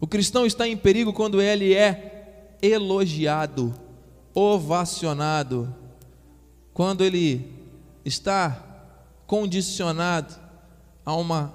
O 0.00 0.06
cristão 0.06 0.46
está 0.46 0.66
em 0.66 0.76
perigo 0.76 1.12
quando 1.12 1.40
ele 1.40 1.74
é 1.74 2.56
elogiado, 2.62 3.74
ovacionado, 4.34 5.74
quando 6.72 7.04
ele 7.04 7.46
está 8.04 8.69
condicionado 9.30 10.34
a 11.06 11.14
uma 11.14 11.54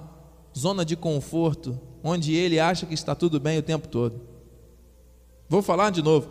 zona 0.56 0.82
de 0.82 0.96
conforto, 0.96 1.78
onde 2.02 2.34
ele 2.34 2.58
acha 2.58 2.86
que 2.86 2.94
está 2.94 3.14
tudo 3.14 3.38
bem 3.38 3.58
o 3.58 3.62
tempo 3.62 3.86
todo. 3.86 4.18
Vou 5.46 5.60
falar 5.60 5.90
de 5.90 6.00
novo. 6.00 6.30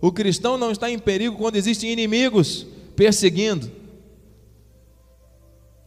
O 0.00 0.12
cristão 0.12 0.56
não 0.56 0.70
está 0.70 0.88
em 0.88 0.96
perigo 0.96 1.36
quando 1.36 1.56
existem 1.56 1.90
inimigos 1.90 2.64
perseguindo. 2.94 3.72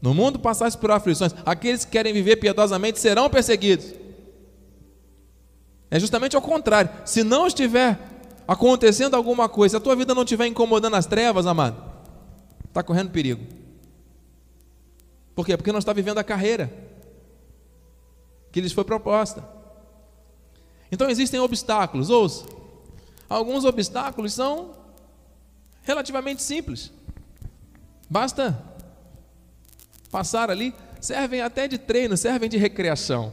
No 0.02 0.14
mundo 0.14 0.40
passasse 0.40 0.78
por 0.78 0.92
aflições, 0.92 1.34
aqueles 1.46 1.86
que 1.86 1.92
querem 1.92 2.12
viver 2.12 2.36
piedosamente 2.36 3.00
serão 3.00 3.30
perseguidos. 3.30 3.94
É 5.90 5.98
justamente 6.02 6.36
ao 6.36 6.42
contrário. 6.42 6.92
Se 7.06 7.24
não 7.24 7.48
estiver 7.48 7.98
acontecendo 8.46 9.16
alguma 9.16 9.48
coisa, 9.48 9.72
se 9.72 9.78
a 9.78 9.80
tua 9.80 9.96
vida 9.96 10.14
não 10.14 10.24
estiver 10.24 10.48
incomodando 10.48 10.98
as 10.98 11.06
trevas, 11.06 11.46
amado, 11.46 11.82
está 12.68 12.84
correndo 12.84 13.12
perigo. 13.12 13.67
Por 15.38 15.46
quê? 15.46 15.56
Porque 15.56 15.72
não 15.72 15.78
está 15.78 15.94
vivendo 15.94 16.18
a 16.18 16.24
carreira 16.24 16.74
que 18.52 18.60
lhes 18.60 18.72
foi 18.72 18.84
proposta. 18.84 19.48
Então 20.92 21.08
existem 21.12 21.40
obstáculos, 21.40 22.10
ouça. 22.10 22.44
Alguns 23.30 23.64
obstáculos 23.64 24.34
são 24.34 24.72
relativamente 25.84 26.42
simples. 26.42 26.92
Basta 28.10 28.60
passar 30.10 30.50
ali, 30.50 30.74
servem 31.00 31.42
até 31.42 31.68
de 31.68 31.78
treino, 31.78 32.18
servem 32.18 32.50
de 32.50 32.58
recreação. 32.58 33.32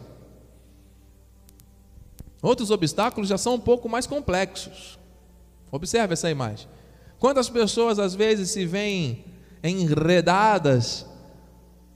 Outros 2.42 2.70
obstáculos 2.70 3.30
já 3.30 3.38
são 3.38 3.54
um 3.54 3.60
pouco 3.60 3.88
mais 3.88 4.06
complexos. 4.06 4.98
Observe 5.72 6.12
essa 6.12 6.30
imagem. 6.30 6.68
Quantas 7.18 7.48
pessoas 7.48 7.98
às 7.98 8.14
vezes 8.14 8.50
se 8.50 8.66
veem 8.66 9.24
enredadas 9.62 11.13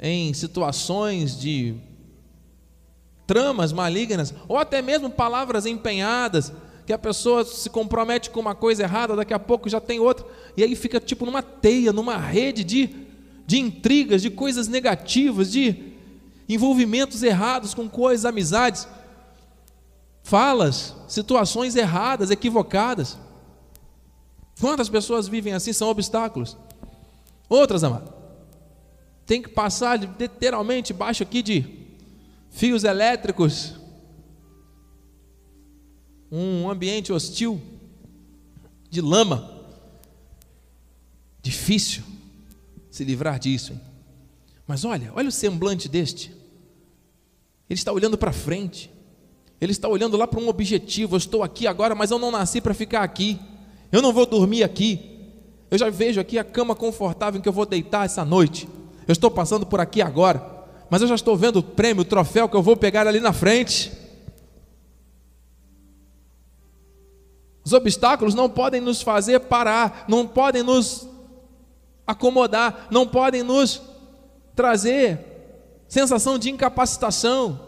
em 0.00 0.32
situações 0.32 1.38
de 1.38 1.74
tramas 3.26 3.72
malignas, 3.72 4.32
ou 4.46 4.56
até 4.56 4.80
mesmo 4.80 5.10
palavras 5.10 5.66
empenhadas, 5.66 6.52
que 6.86 6.92
a 6.92 6.98
pessoa 6.98 7.44
se 7.44 7.68
compromete 7.68 8.30
com 8.30 8.40
uma 8.40 8.54
coisa 8.54 8.82
errada, 8.82 9.14
daqui 9.14 9.34
a 9.34 9.38
pouco 9.38 9.68
já 9.68 9.80
tem 9.80 10.00
outra, 10.00 10.24
e 10.56 10.62
aí 10.62 10.74
fica 10.74 10.98
tipo 10.98 11.26
numa 11.26 11.42
teia, 11.42 11.92
numa 11.92 12.16
rede 12.16 12.64
de, 12.64 12.88
de 13.46 13.58
intrigas, 13.58 14.22
de 14.22 14.30
coisas 14.30 14.68
negativas, 14.68 15.52
de 15.52 15.92
envolvimentos 16.48 17.22
errados 17.22 17.74
com 17.74 17.88
coisas, 17.88 18.24
amizades. 18.24 18.88
falas, 20.22 20.94
situações 21.06 21.76
erradas, 21.76 22.30
equivocadas. 22.30 23.18
Quantas 24.60 24.88
pessoas 24.88 25.28
vivem 25.28 25.52
assim 25.52 25.72
são 25.72 25.88
obstáculos? 25.88 26.56
Outras, 27.48 27.84
amado, 27.84 28.12
tem 29.28 29.42
que 29.42 29.50
passar 29.50 30.00
literalmente 30.18 30.94
baixo 30.94 31.22
aqui 31.22 31.42
de 31.42 31.62
fios 32.50 32.82
elétricos, 32.82 33.74
um 36.32 36.70
ambiente 36.70 37.12
hostil, 37.12 37.60
de 38.88 39.02
lama. 39.02 39.54
Difícil 41.42 42.02
se 42.90 43.04
livrar 43.04 43.38
disso, 43.38 43.74
hein? 43.74 43.80
Mas 44.66 44.86
olha, 44.86 45.12
olha 45.14 45.28
o 45.28 45.32
semblante 45.32 45.90
deste. 45.90 46.30
Ele 47.68 47.78
está 47.78 47.92
olhando 47.92 48.16
para 48.16 48.32
frente. 48.32 48.90
Ele 49.60 49.72
está 49.72 49.88
olhando 49.88 50.16
lá 50.16 50.26
para 50.26 50.40
um 50.40 50.48
objetivo. 50.48 51.16
Eu 51.16 51.18
estou 51.18 51.42
aqui 51.42 51.66
agora, 51.66 51.94
mas 51.94 52.10
eu 52.10 52.18
não 52.18 52.30
nasci 52.30 52.62
para 52.62 52.72
ficar 52.72 53.02
aqui. 53.02 53.38
Eu 53.92 54.00
não 54.00 54.10
vou 54.12 54.24
dormir 54.24 54.62
aqui. 54.62 55.20
Eu 55.70 55.76
já 55.76 55.90
vejo 55.90 56.18
aqui 56.18 56.38
a 56.38 56.44
cama 56.44 56.74
confortável 56.74 57.38
em 57.38 57.42
que 57.42 57.48
eu 57.48 57.52
vou 57.52 57.66
deitar 57.66 58.06
essa 58.06 58.24
noite. 58.24 58.66
Eu 59.08 59.12
estou 59.12 59.30
passando 59.30 59.64
por 59.64 59.80
aqui 59.80 60.02
agora, 60.02 60.44
mas 60.90 61.00
eu 61.00 61.08
já 61.08 61.14
estou 61.14 61.34
vendo 61.34 61.60
o 61.60 61.62
prêmio, 61.62 62.02
o 62.02 62.04
troféu 62.04 62.46
que 62.46 62.54
eu 62.54 62.62
vou 62.62 62.76
pegar 62.76 63.06
ali 63.06 63.20
na 63.20 63.32
frente. 63.32 63.90
Os 67.64 67.72
obstáculos 67.72 68.34
não 68.34 68.50
podem 68.50 68.82
nos 68.82 69.00
fazer 69.00 69.40
parar, 69.40 70.04
não 70.06 70.26
podem 70.26 70.62
nos 70.62 71.08
acomodar, 72.06 72.86
não 72.90 73.06
podem 73.06 73.42
nos 73.42 73.80
trazer 74.54 75.18
sensação 75.88 76.38
de 76.38 76.50
incapacitação. 76.50 77.58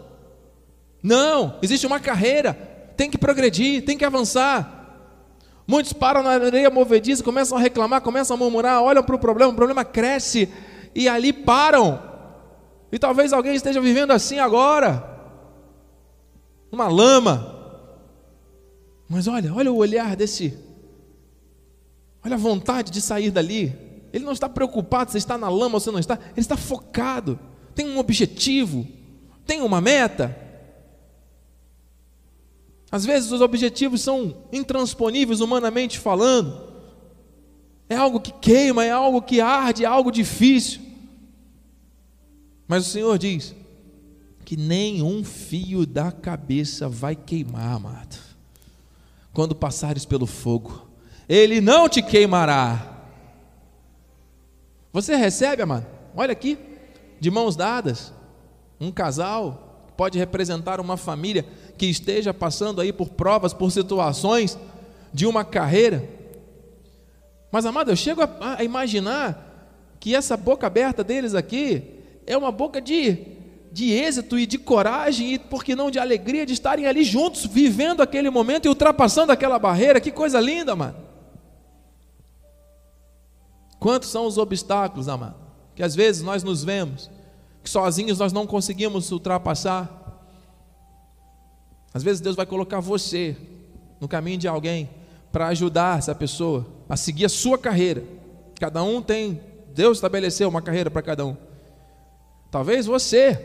Não, 1.01 1.57
existe 1.63 1.87
uma 1.87 1.99
carreira, 1.99 2.53
tem 2.95 3.09
que 3.09 3.17
progredir, 3.17 3.83
tem 3.83 3.97
que 3.97 4.05
avançar. 4.05 4.77
Muitos 5.65 5.91
param 5.91 6.21
na 6.21 6.31
areia 6.31 6.69
movediça, 6.69 7.23
começam 7.23 7.57
a 7.57 7.61
reclamar, 7.61 8.01
começam 8.01 8.35
a 8.35 8.37
murmurar, 8.37 8.83
olham 8.83 9.01
para 9.01 9.15
o 9.15 9.19
problema, 9.19 9.51
o 9.51 9.55
problema 9.55 9.83
cresce 9.83 10.47
e 10.93 11.07
ali 11.07 11.31
param. 11.33 12.01
E 12.91 12.99
talvez 12.99 13.31
alguém 13.33 13.55
esteja 13.55 13.79
vivendo 13.79 14.11
assim 14.11 14.39
agora, 14.39 15.07
uma 16.71 16.87
lama, 16.87 17.61
mas 19.11 19.27
olha, 19.27 19.53
olha 19.53 19.69
o 19.69 19.75
olhar 19.75 20.15
desse. 20.15 20.57
Olha 22.23 22.35
a 22.35 22.39
vontade 22.39 22.91
de 22.91 23.01
sair 23.01 23.29
dali. 23.29 23.75
Ele 24.13 24.23
não 24.23 24.31
está 24.31 24.47
preocupado 24.47 25.11
se 25.11 25.17
está 25.17 25.37
na 25.37 25.49
lama 25.49 25.75
ou 25.75 25.79
se 25.81 25.91
não 25.91 25.99
está. 25.99 26.15
Ele 26.31 26.39
está 26.39 26.55
focado. 26.55 27.37
Tem 27.75 27.89
um 27.89 27.99
objetivo. 27.99 28.87
Tem 29.45 29.61
uma 29.61 29.81
meta. 29.81 30.33
Às 32.89 33.05
vezes 33.05 33.31
os 33.31 33.41
objetivos 33.41 34.01
são 34.01 34.45
intransponíveis 34.51 35.41
humanamente 35.41 35.99
falando. 35.99 36.70
É 37.91 37.95
algo 37.97 38.19
que 38.19 38.31
queima, 38.31 38.85
é 38.85 38.91
algo 38.91 39.21
que 39.21 39.41
arde, 39.41 39.83
é 39.83 39.87
algo 39.87 40.11
difícil. 40.11 40.81
Mas 42.67 42.87
o 42.87 42.89
Senhor 42.89 43.17
diz 43.17 43.55
que 44.45 44.55
nenhum 44.55 45.23
fio 45.23 45.85
da 45.85 46.11
cabeça 46.11 46.87
vai 46.87 47.15
queimar, 47.15 47.75
amado 47.75 48.31
quando 49.33 49.55
passares 49.55 50.05
pelo 50.05 50.25
fogo, 50.25 50.87
ele 51.27 51.61
não 51.61 51.87
te 51.87 52.01
queimará. 52.01 53.05
Você 54.91 55.15
recebe, 55.15 55.61
amado? 55.61 55.85
Olha 56.15 56.33
aqui, 56.33 56.57
de 57.19 57.31
mãos 57.31 57.55
dadas, 57.55 58.13
um 58.79 58.91
casal 58.91 59.87
pode 59.95 60.17
representar 60.17 60.79
uma 60.79 60.97
família 60.97 61.45
que 61.77 61.85
esteja 61.85 62.33
passando 62.33 62.81
aí 62.81 62.91
por 62.91 63.09
provas, 63.09 63.53
por 63.53 63.71
situações 63.71 64.57
de 65.13 65.25
uma 65.25 65.45
carreira. 65.45 66.20
Mas, 67.51 67.65
amado, 67.65 67.91
eu 67.91 67.95
chego 67.95 68.21
a, 68.21 68.29
a 68.57 68.63
imaginar 68.63 69.47
que 69.99 70.15
essa 70.15 70.37
boca 70.37 70.65
aberta 70.65 71.03
deles 71.03 71.35
aqui 71.35 71.83
é 72.25 72.37
uma 72.37 72.51
boca 72.51 72.81
de 72.81 73.39
de 73.71 73.93
êxito 73.93 74.37
e 74.37 74.45
de 74.45 74.57
coragem 74.57 75.33
e, 75.33 75.39
por 75.39 75.63
que 75.63 75.75
não, 75.75 75.89
de 75.89 75.97
alegria 75.97 76.45
de 76.45 76.53
estarem 76.53 76.85
ali 76.85 77.03
juntos, 77.03 77.45
vivendo 77.45 78.01
aquele 78.01 78.29
momento 78.29 78.65
e 78.65 78.69
ultrapassando 78.69 79.31
aquela 79.31 79.57
barreira. 79.57 80.01
Que 80.01 80.11
coisa 80.11 80.41
linda, 80.41 80.75
mano. 80.75 80.95
Quantos 83.79 84.09
são 84.09 84.25
os 84.25 84.37
obstáculos, 84.37 85.07
amado? 85.07 85.35
Que 85.73 85.81
às 85.81 85.95
vezes 85.95 86.21
nós 86.21 86.43
nos 86.43 86.63
vemos, 86.63 87.09
que 87.63 87.69
sozinhos 87.69 88.19
nós 88.19 88.33
não 88.33 88.45
conseguimos 88.45 89.09
ultrapassar. 89.11 89.89
Às 91.93 92.03
vezes 92.03 92.21
Deus 92.21 92.35
vai 92.35 92.45
colocar 92.45 92.81
você 92.81 93.37
no 94.01 94.07
caminho 94.07 94.37
de 94.37 94.47
alguém 94.47 94.89
para 95.31 95.47
ajudar 95.47 95.97
essa 95.97 96.13
pessoa 96.13 96.67
a 96.91 96.97
seguir 96.97 97.23
a 97.23 97.29
sua 97.29 97.57
carreira. 97.57 98.03
Cada 98.59 98.83
um 98.83 99.01
tem, 99.01 99.39
Deus 99.73 99.99
estabeleceu 99.99 100.49
uma 100.49 100.61
carreira 100.61 100.91
para 100.91 101.01
cada 101.01 101.25
um. 101.25 101.37
Talvez 102.51 102.85
você 102.85 103.39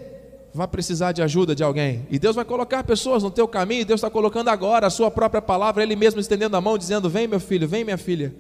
vai 0.53 0.67
precisar 0.67 1.13
de 1.13 1.23
ajuda 1.23 1.55
de 1.55 1.63
alguém. 1.63 2.09
E 2.11 2.19
Deus 2.19 2.35
vai 2.35 2.45
colocar 2.45 2.83
pessoas 2.83 3.23
no 3.23 3.31
teu 3.31 3.47
caminho, 3.47 3.87
Deus 3.87 3.99
está 3.99 4.11
colocando 4.11 4.49
agora 4.49 4.89
a 4.89 4.91
sua 4.91 5.13
própria 5.13 5.41
palavra, 5.41 5.85
Ele 5.85 5.95
mesmo 5.95 6.19
estendendo 6.19 6.57
a 6.57 6.61
mão, 6.61 6.77
dizendo: 6.77 7.09
Vem, 7.09 7.29
meu 7.29 7.39
filho, 7.39 7.69
vem, 7.69 7.85
minha 7.85 7.97
filha, 7.97 8.35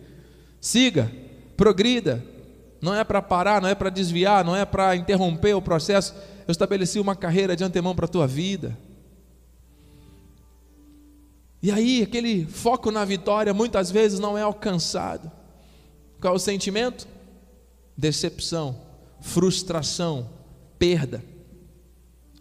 siga, 0.61 1.09
progrida. 1.57 2.21
Não 2.83 2.93
é 2.93 3.05
para 3.05 3.23
parar, 3.23 3.63
não 3.63 3.69
é 3.69 3.77
para 3.77 3.91
desviar, 3.91 4.45
não 4.45 4.57
é 4.57 4.65
para 4.65 4.97
interromper 4.97 5.55
o 5.55 5.63
processo. 5.63 6.17
Eu 6.49 6.51
estabeleci 6.51 6.99
uma 6.99 7.15
carreira 7.15 7.55
de 7.55 7.63
antemão 7.63 7.95
para 7.95 8.07
a 8.07 8.09
tua 8.09 8.27
vida. 8.27 8.77
E 11.67 11.73
aí, 11.73 12.01
aquele 12.01 12.47
foco 12.47 12.93
na 12.93 13.05
vitória 13.05 13.53
muitas 13.53 13.91
vezes 13.91 14.21
não 14.21 14.39
é 14.39 14.43
alcançado. 14.43 15.29
Qual 16.21 16.33
é 16.33 16.37
o 16.37 16.39
sentimento? 16.39 17.09
Decepção, 17.99 18.81
frustração, 19.21 20.31
perda. 20.79 21.25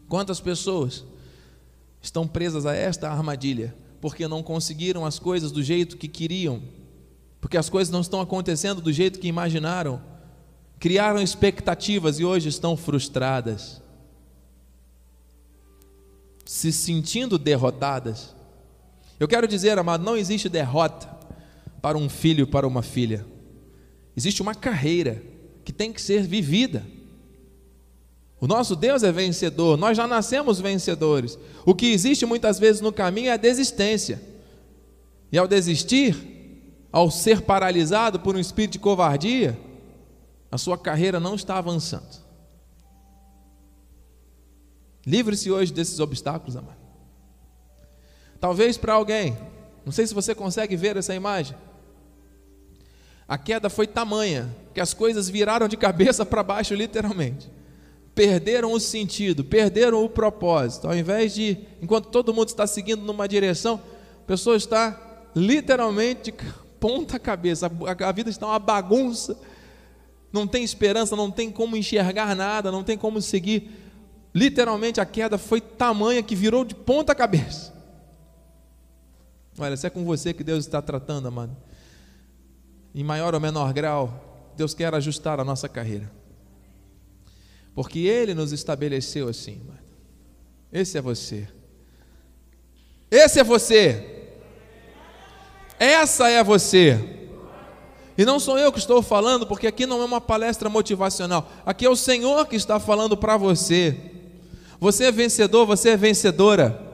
Quantas 0.07 0.39
pessoas 0.39 1.03
estão 2.03 2.27
presas 2.27 2.67
a 2.67 2.75
esta 2.75 3.09
armadilha 3.09 3.75
porque 3.99 4.27
não 4.27 4.43
conseguiram 4.43 5.03
as 5.03 5.17
coisas 5.17 5.51
do 5.51 5.63
jeito 5.63 5.97
que 5.97 6.07
queriam, 6.07 6.61
porque 7.41 7.57
as 7.57 7.67
coisas 7.67 7.91
não 7.91 8.01
estão 8.01 8.21
acontecendo 8.21 8.79
do 8.79 8.93
jeito 8.93 9.17
que 9.19 9.27
imaginaram, 9.27 10.03
criaram 10.79 11.19
expectativas 11.19 12.19
e 12.19 12.23
hoje 12.23 12.49
estão 12.49 12.77
frustradas, 12.77 13.81
se 16.45 16.71
sentindo 16.71 17.39
derrotadas. 17.39 18.34
Eu 19.19 19.27
quero 19.27 19.47
dizer, 19.47 19.77
amado, 19.77 20.03
não 20.03 20.17
existe 20.17 20.49
derrota 20.49 21.07
para 21.81 21.97
um 21.97 22.09
filho, 22.09 22.47
para 22.47 22.67
uma 22.67 22.81
filha. 22.81 23.25
Existe 24.15 24.41
uma 24.41 24.55
carreira 24.55 25.21
que 25.63 25.71
tem 25.71 25.91
que 25.91 26.01
ser 26.01 26.23
vivida. 26.23 26.85
O 28.39 28.47
nosso 28.47 28.75
Deus 28.75 29.03
é 29.03 29.11
vencedor, 29.11 29.77
nós 29.77 29.95
já 29.95 30.05
nascemos 30.05 30.59
vencedores. 30.59 31.37
O 31.65 31.73
que 31.73 31.87
existe 31.87 32.25
muitas 32.25 32.59
vezes 32.59 32.81
no 32.81 32.91
caminho 32.91 33.29
é 33.29 33.33
a 33.33 33.37
desistência. 33.37 34.21
E 35.31 35.37
ao 35.37 35.47
desistir, 35.47 36.15
ao 36.91 37.09
ser 37.09 37.41
paralisado 37.41 38.19
por 38.19 38.35
um 38.35 38.39
espírito 38.39 38.73
de 38.73 38.79
covardia, 38.79 39.57
a 40.51 40.57
sua 40.57 40.77
carreira 40.77 41.19
não 41.19 41.35
está 41.35 41.57
avançando. 41.57 42.23
Livre-se 45.05 45.51
hoje 45.51 45.71
desses 45.71 45.99
obstáculos, 45.99 46.55
amado. 46.55 46.84
Talvez 48.45 48.77
para 48.77 48.93
alguém, 48.93 49.35
não 49.83 49.91
sei 49.91 50.05
se 50.05 50.13
você 50.13 50.35
consegue 50.35 50.75
ver 50.75 50.95
essa 50.97 51.15
imagem. 51.15 51.57
A 53.27 53.39
queda 53.39 53.71
foi 53.71 53.87
tamanha 53.87 54.55
que 54.71 54.79
as 54.79 54.93
coisas 54.93 55.27
viraram 55.27 55.67
de 55.67 55.75
cabeça 55.75 56.23
para 56.27 56.43
baixo, 56.43 56.75
literalmente 56.75 57.49
perderam 58.13 58.71
o 58.71 58.79
sentido, 58.79 59.43
perderam 59.43 60.05
o 60.05 60.07
propósito. 60.07 60.87
Ao 60.87 60.95
invés 60.95 61.33
de, 61.33 61.57
enquanto 61.81 62.09
todo 62.09 62.35
mundo 62.35 62.49
está 62.49 62.67
seguindo 62.67 63.01
numa 63.01 63.27
direção, 63.27 63.81
a 64.23 64.27
pessoa 64.27 64.55
está 64.55 65.25
literalmente 65.35 66.31
ponta 66.79 67.17
cabeça, 67.17 67.65
a 68.05 68.11
vida 68.11 68.29
está 68.29 68.45
uma 68.45 68.59
bagunça, 68.59 69.35
não 70.31 70.45
tem 70.45 70.63
esperança, 70.63 71.15
não 71.15 71.31
tem 71.31 71.49
como 71.49 71.75
enxergar 71.75 72.35
nada, 72.35 72.71
não 72.71 72.83
tem 72.83 72.95
como 72.95 73.19
seguir. 73.23 73.71
Literalmente 74.35 75.01
a 75.01 75.05
queda 75.05 75.35
foi 75.39 75.59
tamanha 75.59 76.21
que 76.21 76.35
virou 76.35 76.63
de 76.63 76.75
ponta 76.75 77.15
cabeça. 77.15 77.73
Olha, 79.57 79.77
se 79.77 79.87
é 79.87 79.89
com 79.89 80.03
você 80.03 80.33
que 80.33 80.43
Deus 80.43 80.65
está 80.65 80.81
tratando, 80.81 81.27
amado, 81.27 81.55
em 82.93 83.03
maior 83.03 83.33
ou 83.33 83.39
menor 83.39 83.71
grau, 83.73 84.51
Deus 84.55 84.73
quer 84.73 84.93
ajustar 84.93 85.39
a 85.39 85.43
nossa 85.43 85.69
carreira. 85.69 86.11
Porque 87.73 87.99
Ele 87.99 88.33
nos 88.33 88.51
estabeleceu 88.51 89.27
assim, 89.27 89.61
mano. 89.65 89.79
Esse 90.71 90.97
é 90.97 91.01
você. 91.01 91.47
Esse 93.09 93.39
é 93.39 93.43
você. 93.43 94.33
Essa 95.79 96.29
é 96.29 96.43
você. 96.43 97.15
E 98.17 98.23
não 98.23 98.39
sou 98.39 98.57
eu 98.57 98.71
que 98.71 98.79
estou 98.79 99.01
falando, 99.01 99.45
porque 99.45 99.67
aqui 99.67 99.85
não 99.85 100.01
é 100.01 100.05
uma 100.05 100.21
palestra 100.21 100.69
motivacional. 100.69 101.51
Aqui 101.65 101.85
é 101.85 101.89
o 101.89 101.95
Senhor 101.97 102.45
que 102.47 102.55
está 102.55 102.79
falando 102.79 103.17
para 103.17 103.35
você. 103.35 103.97
Você 104.79 105.05
é 105.05 105.11
vencedor, 105.11 105.65
você 105.65 105.89
é 105.89 105.97
vencedora. 105.97 106.84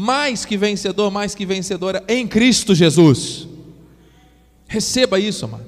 Mais 0.00 0.44
que 0.44 0.56
vencedor, 0.56 1.10
mais 1.10 1.34
que 1.34 1.44
vencedora 1.44 2.04
em 2.06 2.24
Cristo 2.24 2.72
Jesus. 2.72 3.48
Receba 4.68 5.18
isso, 5.18 5.44
amado. 5.44 5.66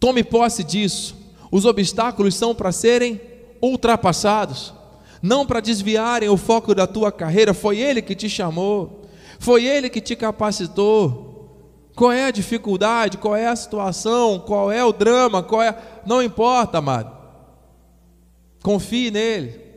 Tome 0.00 0.24
posse 0.24 0.64
disso. 0.64 1.14
Os 1.52 1.66
obstáculos 1.66 2.34
são 2.34 2.54
para 2.54 2.72
serem 2.72 3.20
ultrapassados, 3.60 4.72
não 5.20 5.44
para 5.44 5.60
desviarem 5.60 6.30
o 6.30 6.38
foco 6.38 6.74
da 6.74 6.86
tua 6.86 7.12
carreira. 7.12 7.52
Foi 7.52 7.78
Ele 7.78 8.00
que 8.00 8.14
te 8.14 8.30
chamou, 8.30 9.02
foi 9.38 9.66
Ele 9.66 9.90
que 9.90 10.00
te 10.00 10.16
capacitou. 10.16 11.52
Qual 11.94 12.10
é 12.10 12.24
a 12.24 12.30
dificuldade? 12.30 13.18
Qual 13.18 13.36
é 13.36 13.46
a 13.46 13.56
situação? 13.56 14.38
Qual 14.38 14.72
é 14.72 14.82
o 14.82 14.92
drama? 14.92 15.42
Qual 15.42 15.60
é? 15.60 15.76
Não 16.06 16.22
importa, 16.22 16.78
amado. 16.78 17.14
Confie 18.62 19.10
nele. 19.10 19.67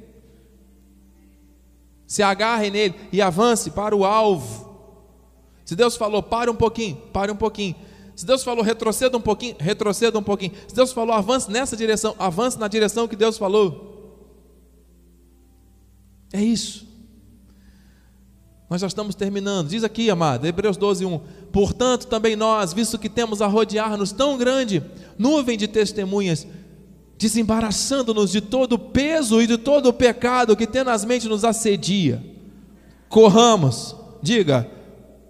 Se 2.12 2.22
agarre 2.22 2.70
nele 2.70 2.93
e 3.09 3.22
avance 3.22 3.72
para 3.72 3.95
o 3.95 4.03
alvo. 4.03 4.70
Se 5.64 5.78
Deus 5.78 5.95
falou, 5.95 6.22
pare 6.22 6.51
um 6.51 6.55
pouquinho, 6.55 6.97
pare 7.14 7.32
um 7.32 7.38
pouquinho. 7.38 7.74
Se 8.18 8.26
Deus 8.26 8.43
falou, 8.43 8.62
retroceda 8.62 9.16
um 9.16 9.22
pouquinho, 9.22 9.55
retroceda 9.57 10.20
um 10.20 10.22
pouquinho. 10.22 10.51
Se 10.68 10.76
Deus 10.76 10.91
falou, 10.91 11.16
avance 11.16 11.49
nessa 11.49 11.78
direção, 11.78 12.14
avance 12.20 12.59
na 12.59 12.68
direção 12.68 13.07
que 13.07 13.16
Deus 13.16 13.38
falou. 13.38 14.28
É 16.34 16.41
isso. 16.41 16.86
Nós 18.70 18.82
já 18.82 18.88
estamos 18.88 19.16
terminando. 19.16 19.70
Diz 19.70 19.86
aqui, 19.86 20.09
amado, 20.09 20.45
Hebreus 20.45 20.76
12, 20.76 21.05
1. 21.05 21.20
Portanto, 21.53 22.07
também 22.07 22.36
nós, 22.36 22.74
visto 22.74 22.99
que 22.99 23.07
temos 23.07 23.41
a 23.41 23.47
rodear-nos 23.47 24.12
tão 24.12 24.38
grande 24.38 24.84
nuvem 25.18 25.57
de 25.57 25.70
testemunhas, 25.70 26.45
desembaraçando-nos 27.22 28.32
de 28.32 28.41
todo 28.41 28.74
o 28.74 28.80
peso 28.80 29.39
e 29.39 29.45
de 29.45 29.55
todo 29.55 29.89
o 29.89 29.93
pecado 29.93 30.57
que 30.57 30.65
tenazmente 30.65 31.28
nos 31.28 31.45
assedia, 31.45 32.19
corramos, 33.07 33.95
diga, 34.24 34.67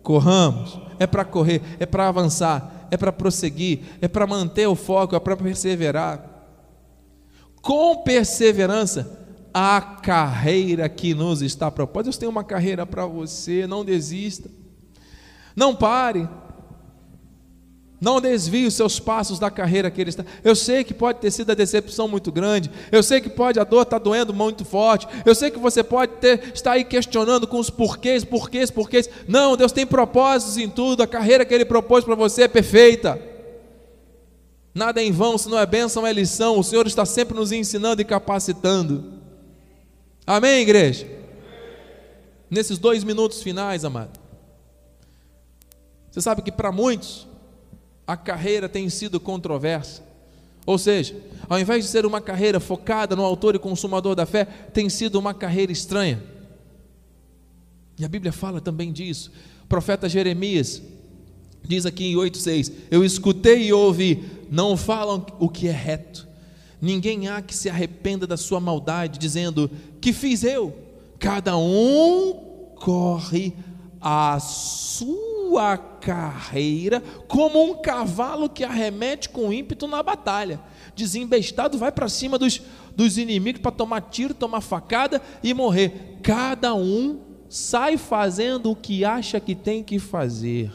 corramos, 0.01 0.79
é 0.97 1.05
para 1.05 1.25
correr, 1.25 1.61
é 1.81 1.85
para 1.85 2.07
avançar, 2.07 2.87
é 2.89 2.95
para 2.95 3.11
prosseguir, 3.11 3.81
é 3.99 4.07
para 4.07 4.25
manter 4.25 4.65
o 4.67 4.75
foco, 4.75 5.17
é 5.17 5.19
para 5.19 5.35
perseverar. 5.35 6.29
Com 7.61 7.97
perseverança, 8.03 9.19
a 9.53 9.81
carreira 9.81 10.87
que 10.87 11.13
nos 11.13 11.41
está 11.41 11.69
proposta. 11.69 12.05
Deus 12.05 12.17
tem 12.17 12.29
uma 12.29 12.45
carreira 12.45 12.85
para 12.85 13.05
você, 13.05 13.67
não 13.67 13.83
desista. 13.83 14.49
Não 15.53 15.75
pare. 15.75 16.25
Não 18.01 18.19
desvie 18.19 18.65
os 18.65 18.73
seus 18.73 18.99
passos 18.99 19.37
da 19.37 19.51
carreira 19.51 19.91
que 19.91 20.01
ele 20.01 20.09
está. 20.09 20.25
Eu 20.43 20.55
sei 20.55 20.83
que 20.83 20.91
pode 20.91 21.19
ter 21.19 21.29
sido 21.29 21.51
a 21.51 21.53
decepção 21.53 22.07
muito 22.07 22.31
grande. 22.31 22.71
Eu 22.91 23.03
sei 23.03 23.21
que 23.21 23.29
pode 23.29 23.59
a 23.59 23.63
dor 23.63 23.83
estar 23.83 23.99
tá 23.99 24.03
doendo 24.03 24.33
muito 24.33 24.65
forte. 24.65 25.07
Eu 25.23 25.35
sei 25.35 25.51
que 25.51 25.59
você 25.59 25.83
pode 25.83 26.13
ter, 26.13 26.51
estar 26.51 26.71
aí 26.71 26.83
questionando 26.83 27.45
com 27.45 27.59
os 27.59 27.69
porquês, 27.69 28.25
porquês, 28.25 28.71
porquês. 28.71 29.07
Não, 29.27 29.55
Deus 29.55 29.71
tem 29.71 29.85
propósitos 29.85 30.57
em 30.57 30.67
tudo. 30.67 31.03
A 31.03 31.07
carreira 31.07 31.45
que 31.45 31.53
Ele 31.53 31.63
propôs 31.63 32.03
para 32.03 32.15
você 32.15 32.41
é 32.41 32.47
perfeita. 32.47 33.21
Nada 34.73 34.99
é 34.99 35.05
em 35.05 35.11
vão, 35.11 35.37
se 35.37 35.47
não 35.47 35.59
é 35.59 35.65
bênção, 35.67 36.07
é 36.07 36.11
lição. 36.11 36.57
O 36.57 36.63
Senhor 36.63 36.87
está 36.87 37.05
sempre 37.05 37.35
nos 37.35 37.51
ensinando 37.51 38.01
e 38.01 38.05
capacitando. 38.05 39.13
Amém, 40.25 40.61
igreja? 40.63 41.05
Nesses 42.49 42.79
dois 42.79 43.03
minutos 43.03 43.43
finais, 43.43 43.85
amado. 43.85 44.19
Você 46.09 46.19
sabe 46.19 46.41
que 46.41 46.51
para 46.51 46.71
muitos 46.71 47.29
a 48.11 48.17
carreira 48.17 48.67
tem 48.67 48.89
sido 48.89 49.21
controversa. 49.21 50.03
Ou 50.65 50.77
seja, 50.77 51.15
ao 51.47 51.57
invés 51.57 51.85
de 51.85 51.89
ser 51.89 52.05
uma 52.05 52.19
carreira 52.19 52.59
focada 52.59 53.15
no 53.15 53.23
autor 53.23 53.55
e 53.55 53.59
consumador 53.59 54.15
da 54.15 54.25
fé, 54.25 54.43
tem 54.43 54.89
sido 54.89 55.17
uma 55.17 55.33
carreira 55.33 55.71
estranha. 55.71 56.21
E 57.97 58.03
a 58.03 58.09
Bíblia 58.09 58.33
fala 58.33 58.59
também 58.59 58.91
disso. 58.91 59.31
O 59.63 59.67
profeta 59.67 60.09
Jeremias 60.09 60.81
diz 61.63 61.85
aqui 61.85 62.11
em 62.11 62.15
8,6: 62.15 62.73
Eu 62.91 63.05
escutei 63.05 63.67
e 63.67 63.73
ouvi, 63.73 64.21
não 64.51 64.75
falam 64.75 65.25
o 65.39 65.47
que 65.47 65.69
é 65.69 65.71
reto, 65.71 66.27
ninguém 66.81 67.29
há 67.29 67.41
que 67.41 67.55
se 67.55 67.69
arrependa 67.69 68.27
da 68.27 68.35
sua 68.35 68.59
maldade, 68.59 69.17
dizendo: 69.17 69.71
Que 70.01 70.11
fiz 70.11 70.43
eu? 70.43 70.77
Cada 71.17 71.55
um 71.55 72.73
corre 72.75 73.53
a 74.01 74.37
sua 75.51 75.77
carreira 75.77 77.01
como 77.27 77.61
um 77.61 77.81
cavalo 77.81 78.49
que 78.49 78.63
arremete 78.63 79.27
com 79.27 79.51
ímpeto 79.51 79.85
na 79.85 80.01
batalha. 80.01 80.61
Desembestado 80.95 81.77
vai 81.77 81.91
para 81.91 82.07
cima 82.07 82.37
dos, 82.37 82.61
dos 82.95 83.17
inimigos 83.17 83.61
para 83.61 83.71
tomar 83.71 84.01
tiro, 84.01 84.33
tomar 84.33 84.61
facada 84.61 85.21
e 85.43 85.53
morrer. 85.53 86.19
Cada 86.23 86.73
um 86.73 87.19
sai 87.49 87.97
fazendo 87.97 88.71
o 88.71 88.75
que 88.75 89.03
acha 89.03 89.41
que 89.41 89.53
tem 89.53 89.83
que 89.83 89.99
fazer. 89.99 90.71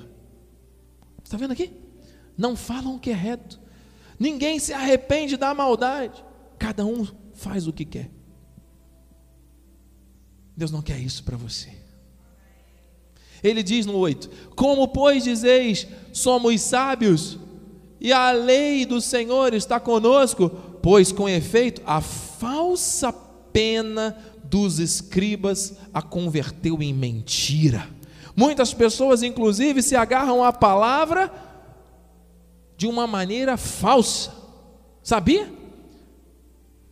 Está 1.25 1.39
vendo 1.39 1.53
aqui? 1.53 1.73
Não 2.37 2.55
falam 2.55 2.97
o 2.97 3.01
que 3.01 3.11
é 3.11 3.15
reto 3.15 3.65
ninguém 4.19 4.59
se 4.59 4.73
arrepende 4.73 5.37
da 5.37 5.53
maldade, 5.53 6.25
cada 6.59 6.87
um 6.87 7.07
faz 7.35 7.67
o 7.67 7.73
que 7.73 7.85
quer. 7.85 8.11
Deus 10.57 10.71
não 10.71 10.81
quer 10.81 10.99
isso 10.99 11.23
para 11.23 11.37
você. 11.37 11.86
Ele 13.43 13.63
diz 13.63 13.87
no 13.87 13.97
8: 13.97 14.31
Como, 14.55 14.89
pois, 14.89 15.25
dizeis, 15.25 15.87
somos 16.13 16.61
sábios, 16.61 17.39
e 18.01 18.13
a 18.13 18.33
lei 18.33 18.85
do 18.85 19.01
Senhor 19.01 19.55
está 19.55 19.81
conosco, 19.81 20.51
pois 20.83 21.13
com 21.13 21.29
efeito 21.29 21.83
a 21.87 22.01
falsa 22.01 23.13
pena 23.53 24.17
dos 24.45 24.79
escribas 24.79 25.75
a 25.93 26.01
converteu 26.01 26.83
em 26.83 26.93
mentira. 26.93 27.89
Muitas 28.37 28.75
pessoas, 28.75 29.23
inclusive, 29.23 29.83
se 29.83 29.97
agarram 29.97 30.45
à 30.45 30.53
palavra 30.53 31.33
de 32.77 32.87
uma 32.87 33.07
maneira 33.07 33.57
falsa. 33.57 34.31
Sabia? 35.03 35.51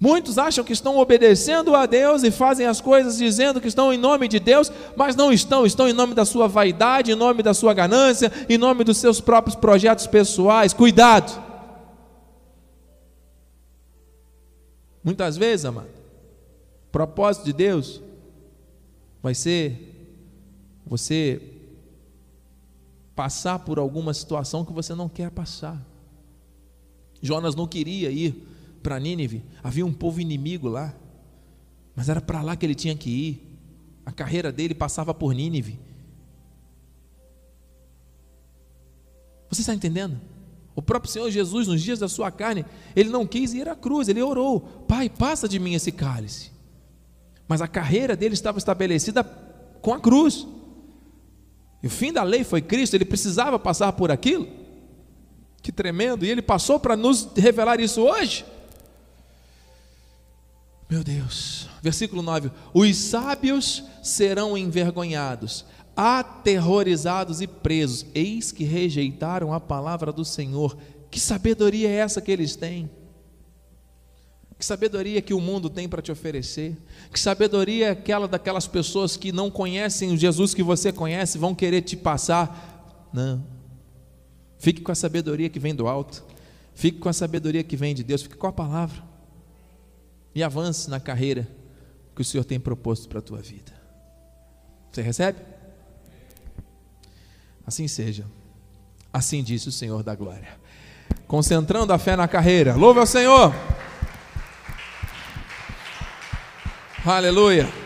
Muitos 0.05 0.37
acham 0.37 0.63
que 0.63 0.75
estão 0.75 0.99
obedecendo 0.99 1.75
a 1.75 1.87
Deus 1.87 2.23
e 2.25 2.31
fazem 2.31 2.67
as 2.67 2.79
coisas 2.79 3.17
dizendo 3.17 3.59
que 3.59 3.69
estão 3.69 3.91
em 3.91 3.97
nome 3.97 4.29
de 4.29 4.39
Deus, 4.39 4.71
mas 4.95 5.17
não 5.17 5.33
estão, 5.33 5.65
estão 5.65 5.89
em 5.89 5.95
nome 5.95 6.13
da 6.13 6.27
sua 6.27 6.47
vaidade, 6.47 7.11
em 7.11 7.15
nome 7.15 7.43
da 7.43 7.55
sua 7.55 7.73
ganância, 7.73 8.31
em 8.47 8.59
nome 8.59 8.85
dos 8.85 8.99
seus 8.99 9.19
próprios 9.19 9.57
projetos 9.57 10.07
pessoais. 10.07 10.75
Cuidado! 10.75 11.43
Muitas 15.03 15.39
vezes, 15.39 15.65
amado, 15.65 15.89
o 15.89 16.93
propósito 16.93 17.47
de 17.47 17.55
Deus 17.55 18.03
vai 19.23 19.35
ser 19.35 20.13
você 20.85 21.41
passar 23.17 23.61
por 23.61 23.79
alguma 23.79 24.13
situação 24.13 24.67
que 24.67 24.73
você 24.75 24.95
não 24.95 25.09
quer 25.09 25.31
passar. 25.31 25.83
Jonas 27.23 27.55
não 27.55 27.67
queria 27.67 28.11
ir 28.11 28.53
para 28.85 29.01
Nínive, 29.01 29.43
havia 29.63 29.85
um 29.85 29.95
povo 29.95 30.21
inimigo 30.21 30.69
lá, 30.69 30.95
mas 31.97 32.11
era 32.11 32.21
para 32.21 32.43
lá 32.43 32.55
que 32.55 32.67
ele 32.67 32.75
tinha 32.75 32.95
que 32.95 33.09
ir. 33.09 33.59
A 34.05 34.13
carreira 34.13 34.53
dele 34.53 34.75
passava 34.75 35.15
por 35.15 35.35
Nínive. 35.35 35.81
Você 39.49 39.63
está 39.63 39.73
entendendo? 39.73 40.21
O 40.77 40.83
próprio 40.83 41.11
Senhor 41.11 41.31
Jesus, 41.31 41.67
nos 41.67 41.81
dias 41.81 41.99
da 41.99 42.09
sua 42.09 42.31
carne, 42.31 42.67
ele 42.95 43.09
não 43.09 43.27
quis 43.27 43.55
ir 43.55 43.67
à 43.71 43.75
cruz, 43.75 44.07
ele 44.07 44.21
orou: 44.21 44.61
Pai, 44.61 45.09
passa 45.09 45.49
de 45.49 45.59
mim 45.59 45.73
esse 45.73 45.91
cálice. 45.91 46.53
Mas 47.49 47.63
a 47.63 47.69
carreira 47.69 48.15
dele 48.15 48.35
estava 48.35 48.59
estabelecida 48.59 49.25
com 49.81 49.95
a 49.95 50.01
cruz. 50.01 50.47
E 51.83 51.87
o 51.87 51.91
fim 51.91 52.13
da 52.13 52.23
lei 52.23 52.45
foi 52.45 52.61
Cristo, 52.61 52.95
ele 52.95 53.07
precisava 53.07 53.59
passar 53.59 53.93
por 53.93 54.11
aquilo. 54.11 54.47
Que 55.63 55.73
tremendo, 55.73 56.27
e 56.27 56.29
ele 56.29 56.43
passou 56.43 56.79
para 56.79 56.95
nos 56.95 57.31
revelar 57.35 57.81
isso 57.81 58.03
hoje. 58.03 58.45
Meu 60.95 61.03
Deus, 61.03 61.69
versículo 61.83 62.23
9: 62.23 62.53
Os 62.73 62.97
sábios 62.97 63.83
serão 64.01 64.57
envergonhados, 64.57 65.65
aterrorizados 65.97 67.41
e 67.41 67.49
presos, 67.49 68.07
eis 68.15 68.53
que 68.53 68.63
rejeitaram 68.63 69.53
a 69.53 69.59
palavra 69.59 70.13
do 70.13 70.25
Senhor. 70.25 70.79
Que 71.11 71.19
sabedoria 71.19 71.89
é 71.89 71.95
essa 71.95 72.21
que 72.21 72.31
eles 72.31 72.55
têm? 72.55 72.89
Que 74.57 74.65
sabedoria 74.65 75.21
que 75.21 75.35
o 75.35 75.41
mundo 75.41 75.69
tem 75.69 75.89
para 75.89 76.01
te 76.01 76.13
oferecer? 76.13 76.77
Que 77.11 77.19
sabedoria 77.19 77.89
é 77.89 77.91
aquela 77.91 78.29
daquelas 78.29 78.69
pessoas 78.69 79.17
que 79.17 79.33
não 79.33 79.51
conhecem 79.51 80.13
o 80.13 80.17
Jesus 80.17 80.55
que 80.55 80.63
você 80.63 80.93
conhece, 80.93 81.39
vão 81.39 81.57
querer 81.57 81.83
te 81.83 81.97
passar? 81.97 83.11
Não. 83.13 83.45
Fique 84.59 84.81
com 84.81 84.93
a 84.93 84.95
sabedoria 84.95 85.51
que 85.51 85.59
vem 85.59 85.75
do 85.75 85.89
alto. 85.89 86.25
Fique 86.73 87.01
com 87.01 87.09
a 87.09 87.13
sabedoria 87.13 87.65
que 87.65 87.77
vem 87.77 87.97
de 87.97 88.05
Deus. 88.05 88.23
Fique 88.23 88.37
com 88.37 88.47
a 88.47 88.53
palavra. 88.53 89.14
E 90.35 90.43
avance 90.43 90.91
na 90.91 90.99
carreira 90.99 91.49
que 92.15 92.23
o 92.23 92.25
Senhor 92.25 92.45
tem 92.45 92.59
proposto 92.59 93.09
para 93.09 93.19
a 93.19 93.23
tua 93.23 93.41
vida. 93.41 93.73
Você 94.91 95.03
recebe? 95.03 95.39
Assim 97.67 97.89
seja. 97.89 98.25
Assim 99.13 99.43
disse 99.43 99.69
o 99.69 99.73
Senhor 99.73 100.03
da 100.03 100.15
glória. 100.15 100.59
Concentrando 101.27 101.93
a 101.93 101.99
fé 101.99 102.17
na 102.17 102.29
carreira. 102.29 102.75
Louve 102.75 103.01
ao 103.01 103.07
Senhor. 103.07 103.55
Aleluia. 107.05 107.84